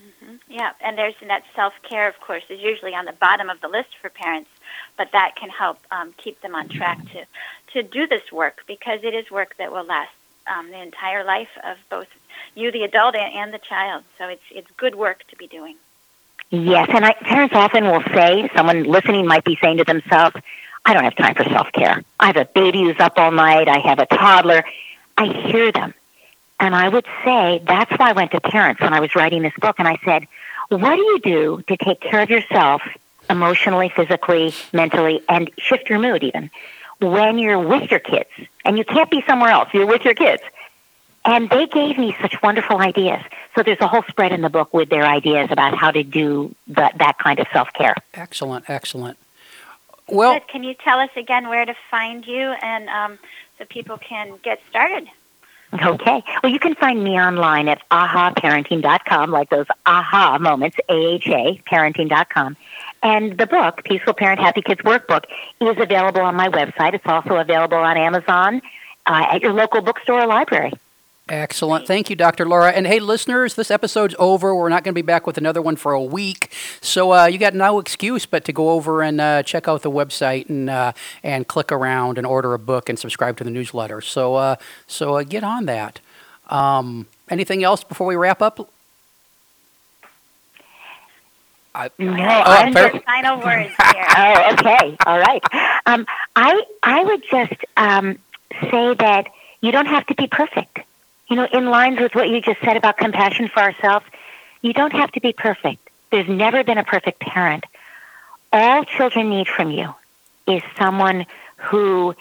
Mm-hmm. 0.00 0.34
Yeah, 0.48 0.72
and 0.82 0.98
there's 0.98 1.14
that 1.26 1.44
self 1.54 1.72
care, 1.82 2.06
of 2.06 2.20
course, 2.20 2.44
is 2.50 2.60
usually 2.60 2.94
on 2.94 3.06
the 3.06 3.12
bottom 3.12 3.48
of 3.48 3.60
the 3.62 3.68
list 3.68 3.96
for 4.00 4.10
parents, 4.10 4.50
but 4.98 5.12
that 5.12 5.36
can 5.36 5.48
help 5.48 5.78
um, 5.90 6.12
keep 6.18 6.40
them 6.42 6.54
on 6.54 6.68
track 6.68 6.98
to 7.12 7.24
to 7.72 7.82
do 7.82 8.06
this 8.06 8.30
work 8.30 8.62
because 8.66 9.00
it 9.02 9.14
is 9.14 9.30
work 9.30 9.56
that 9.56 9.72
will 9.72 9.84
last 9.84 10.12
um, 10.46 10.70
the 10.70 10.80
entire 10.80 11.24
life 11.24 11.48
of 11.64 11.76
both 11.90 12.08
you, 12.54 12.72
the 12.72 12.82
adult, 12.82 13.14
and 13.14 13.52
the 13.52 13.58
child. 13.58 14.04
So 14.18 14.28
it's 14.28 14.42
it's 14.50 14.70
good 14.76 14.94
work 14.94 15.24
to 15.28 15.36
be 15.36 15.46
doing. 15.46 15.76
Yes, 16.50 16.88
and 16.92 17.04
I, 17.04 17.12
parents 17.12 17.54
often 17.54 17.84
will 17.84 18.02
say, 18.14 18.48
someone 18.54 18.84
listening 18.84 19.26
might 19.26 19.44
be 19.44 19.58
saying 19.60 19.78
to 19.78 19.84
themselves, 19.84 20.36
"I 20.84 20.94
don't 20.94 21.04
have 21.04 21.16
time 21.16 21.34
for 21.34 21.44
self 21.44 21.72
care. 21.72 22.02
I 22.20 22.26
have 22.26 22.36
a 22.36 22.44
baby 22.44 22.82
who's 22.82 23.00
up 23.00 23.14
all 23.16 23.32
night. 23.32 23.68
I 23.68 23.78
have 23.78 23.98
a 23.98 24.06
toddler." 24.06 24.64
I 25.18 25.26
hear 25.28 25.72
them, 25.72 25.94
and 26.60 26.74
I 26.74 26.88
would 26.88 27.06
say 27.24 27.62
that's 27.66 27.90
why 27.92 28.10
I 28.10 28.12
went 28.12 28.32
to 28.32 28.40
parents 28.40 28.82
when 28.82 28.92
I 28.92 29.00
was 29.00 29.14
writing 29.14 29.40
this 29.42 29.54
book, 29.58 29.76
and 29.78 29.88
I 29.88 29.98
said, 30.04 30.26
"What 30.68 30.94
do 30.94 31.02
you 31.02 31.18
do 31.20 31.64
to 31.68 31.76
take 31.76 32.00
care 32.00 32.20
of 32.20 32.30
yourself?" 32.30 32.82
emotionally, 33.28 33.88
physically, 33.88 34.54
mentally, 34.72 35.20
and 35.28 35.50
shift 35.58 35.90
your 35.90 35.98
mood 35.98 36.22
even 36.22 36.48
when 37.00 37.38
you're 37.38 37.58
with 37.58 37.90
your 37.90 38.00
kids. 38.00 38.30
And 38.64 38.78
you 38.78 38.84
can't 38.84 39.10
be 39.10 39.22
somewhere 39.26 39.50
else. 39.50 39.68
You're 39.72 39.86
with 39.86 40.04
your 40.04 40.14
kids. 40.14 40.42
And 41.26 41.50
they 41.50 41.66
gave 41.66 41.98
me 41.98 42.16
such 42.22 42.40
wonderful 42.40 42.78
ideas. 42.78 43.20
So 43.54 43.62
there's 43.62 43.80
a 43.80 43.88
whole 43.88 44.04
spread 44.08 44.32
in 44.32 44.42
the 44.42 44.48
book 44.48 44.72
with 44.72 44.88
their 44.90 45.04
ideas 45.04 45.48
about 45.50 45.76
how 45.76 45.90
to 45.90 46.04
do 46.04 46.54
that, 46.68 46.96
that 46.98 47.18
kind 47.18 47.40
of 47.40 47.48
self 47.52 47.72
care. 47.72 47.96
Excellent, 48.14 48.70
excellent. 48.70 49.18
Well, 50.08 50.34
Good. 50.34 50.46
can 50.48 50.62
you 50.62 50.74
tell 50.74 51.00
us 51.00 51.10
again 51.16 51.48
where 51.48 51.64
to 51.64 51.74
find 51.90 52.24
you 52.24 52.54
and 52.62 52.88
um, 52.88 53.18
so 53.58 53.64
people 53.64 53.98
can 53.98 54.38
get 54.42 54.60
started? 54.70 55.08
Okay. 55.82 56.22
Well, 56.42 56.52
you 56.52 56.60
can 56.60 56.76
find 56.76 57.02
me 57.02 57.18
online 57.18 57.66
at 57.68 57.82
ahaparenting.com, 57.90 59.30
like 59.32 59.50
those 59.50 59.66
aha 59.84 60.38
moments, 60.38 60.76
A-H-A, 60.88 61.60
parenting.com. 61.68 62.56
And 63.02 63.36
the 63.36 63.48
book, 63.48 63.82
Peaceful 63.84 64.14
Parent 64.14 64.38
Happy 64.40 64.62
Kids 64.62 64.80
Workbook, 64.82 65.24
is 65.60 65.76
available 65.76 66.20
on 66.20 66.36
my 66.36 66.48
website. 66.48 66.94
It's 66.94 67.04
also 67.04 67.36
available 67.36 67.78
on 67.78 67.96
Amazon, 67.96 68.62
uh, 69.06 69.26
at 69.32 69.42
your 69.42 69.52
local 69.52 69.80
bookstore 69.80 70.22
or 70.22 70.26
library. 70.26 70.72
Excellent. 71.28 71.88
Thank 71.88 72.08
you, 72.08 72.14
Dr. 72.14 72.46
Laura. 72.46 72.70
And 72.70 72.86
hey, 72.86 73.00
listeners, 73.00 73.54
this 73.54 73.68
episode's 73.68 74.14
over. 74.16 74.54
We're 74.54 74.68
not 74.68 74.84
going 74.84 74.94
to 74.94 74.98
be 74.98 75.02
back 75.02 75.26
with 75.26 75.36
another 75.36 75.60
one 75.60 75.74
for 75.74 75.92
a 75.92 76.02
week. 76.02 76.52
So 76.80 77.12
uh, 77.12 77.26
you 77.26 77.36
got 77.36 77.52
no 77.52 77.80
excuse 77.80 78.26
but 78.26 78.44
to 78.44 78.52
go 78.52 78.70
over 78.70 79.02
and 79.02 79.20
uh, 79.20 79.42
check 79.42 79.66
out 79.66 79.82
the 79.82 79.90
website 79.90 80.48
and 80.48 80.70
uh, 80.70 80.92
and 81.24 81.48
click 81.48 81.72
around 81.72 82.16
and 82.16 82.28
order 82.28 82.54
a 82.54 82.60
book 82.60 82.88
and 82.88 82.96
subscribe 82.96 83.36
to 83.38 83.44
the 83.44 83.50
newsletter. 83.50 84.00
So 84.00 84.36
uh, 84.36 84.56
so 84.86 85.16
uh, 85.16 85.24
get 85.24 85.42
on 85.42 85.66
that. 85.66 85.98
Um, 86.48 87.08
anything 87.28 87.64
else 87.64 87.82
before 87.82 88.06
we 88.06 88.14
wrap 88.14 88.40
up? 88.40 88.70
I, 91.74 91.90
no, 91.98 92.12
oh, 92.46 92.72
fair. 92.72 93.00
final 93.00 93.38
words 93.38 93.74
here. 93.92 94.06
oh, 94.16 94.52
okay, 94.52 94.96
all 95.04 95.18
right. 95.18 95.42
Um, 95.86 96.06
I 96.36 96.62
I 96.84 97.02
would 97.02 97.24
just 97.28 97.64
um, 97.76 98.16
say 98.70 98.94
that 98.94 99.26
you 99.60 99.72
don't 99.72 99.86
have 99.86 100.06
to 100.06 100.14
be 100.14 100.28
perfect. 100.28 100.78
You 101.28 101.36
know, 101.36 101.48
in 101.52 101.66
lines 101.66 101.98
with 101.98 102.14
what 102.14 102.28
you 102.28 102.40
just 102.40 102.60
said 102.60 102.76
about 102.76 102.96
compassion 102.96 103.48
for 103.48 103.60
ourselves, 103.60 104.06
you 104.62 104.72
don't 104.72 104.92
have 104.92 105.10
to 105.12 105.20
be 105.20 105.32
perfect. 105.32 105.88
There's 106.10 106.28
never 106.28 106.62
been 106.62 106.78
a 106.78 106.84
perfect 106.84 107.20
parent. 107.20 107.64
All 108.52 108.84
children 108.84 109.28
need 109.28 109.48
from 109.48 109.70
you 109.70 109.94
is 110.46 110.62
someone 110.78 111.26
who 111.56 112.14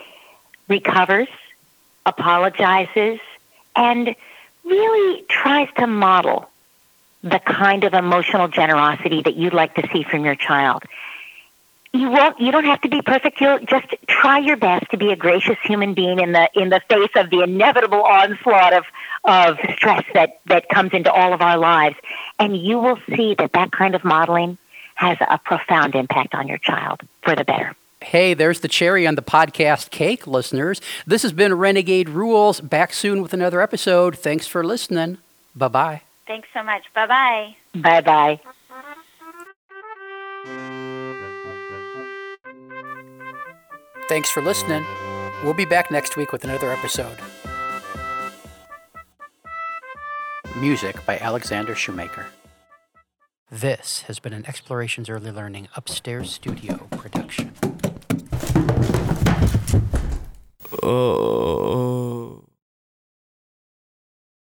recovers, 0.67 1.27
apologizes, 2.05 3.19
and 3.75 4.15
really 4.63 5.23
tries 5.29 5.69
to 5.77 5.85
model 5.85 6.49
the 7.21 7.39
kind 7.39 7.83
of 7.83 7.93
emotional 7.93 8.47
generosity 8.47 9.21
that 9.21 9.35
you'd 9.35 9.53
like 9.53 9.75
to 9.75 9.87
see 9.91 10.03
from 10.03 10.25
your 10.25 10.35
child. 10.35 10.83
You 11.95 12.10
won't 12.10 12.39
you 12.39 12.51
don't 12.51 12.65
have 12.65 12.81
to 12.81 12.89
be 12.89 13.01
perfect. 13.01 13.39
You'll 13.39 13.60
just 13.60 13.88
try 14.08 14.39
your 14.39 14.58
best 14.58 14.91
to 14.91 14.97
be 14.97 15.12
a 15.12 15.15
gracious 15.15 15.58
human 15.63 15.93
being 15.93 16.19
in 16.19 16.34
the 16.34 16.49
in 16.53 16.69
the 16.69 16.81
face 16.89 17.12
of 17.15 17.29
the 17.29 17.41
inevitable 17.41 18.03
onslaught 18.03 18.73
of 18.73 18.84
of 19.23 19.58
stress 19.75 20.03
that, 20.13 20.39
that 20.45 20.69
comes 20.69 20.91
into 20.93 21.12
all 21.12 21.34
of 21.34 21.41
our 21.41 21.58
lives. 21.58 21.95
And 22.38 22.55
you 22.58 22.79
will 22.79 22.99
see 23.15 23.34
that 23.36 23.53
that 23.53 23.71
kind 23.71 23.95
of 23.95 24.03
modeling 24.03 24.58
has 24.95 25.17
a 25.21 25.38
profound 25.38 25.95
impact 25.95 26.36
on 26.36 26.47
your 26.47 26.58
child 26.58 27.01
for 27.23 27.36
the 27.36 27.43
better. 27.43 27.75
Hey, 28.01 28.34
there's 28.34 28.60
the 28.60 28.67
cherry 28.67 29.08
on 29.08 29.15
the 29.15 29.23
podcast 29.23 29.89
cake, 29.89 30.27
listeners. 30.27 30.79
This 31.08 31.23
has 31.23 31.34
been 31.34 31.53
Renegade 31.55 32.10
Rules. 32.10 32.62
Back 32.62 32.93
soon 32.93 33.21
with 33.21 33.34
another 33.34 33.62
episode. 33.62 34.17
Thanks 34.17 34.47
for 34.47 34.63
listening. 34.63 35.17
Bye 35.55 35.69
bye. 35.69 36.01
Thanks 36.27 36.49
so 36.53 36.62
much. 36.62 36.84
Bye 36.93 37.08
bye. 37.08 37.55
Bye 37.73 38.01
bye. 38.01 38.39
Thanks 44.07 44.29
for 44.29 44.41
listening. 44.41 44.85
We'll 45.43 45.55
be 45.55 45.65
back 45.65 45.89
next 45.89 46.15
week 46.15 46.31
with 46.31 46.43
another 46.43 46.71
episode. 46.71 47.17
Music 50.57 51.03
by 51.07 51.17
Alexander 51.17 51.73
Shoemaker. 51.73 52.27
This 53.51 54.03
has 54.03 54.19
been 54.19 54.33
an 54.33 54.45
Explorations 54.45 55.09
Early 55.09 55.31
Learning 55.31 55.67
Upstairs 55.75 56.31
Studio 56.31 56.87
production. 56.91 57.53
Oh. 60.83 61.64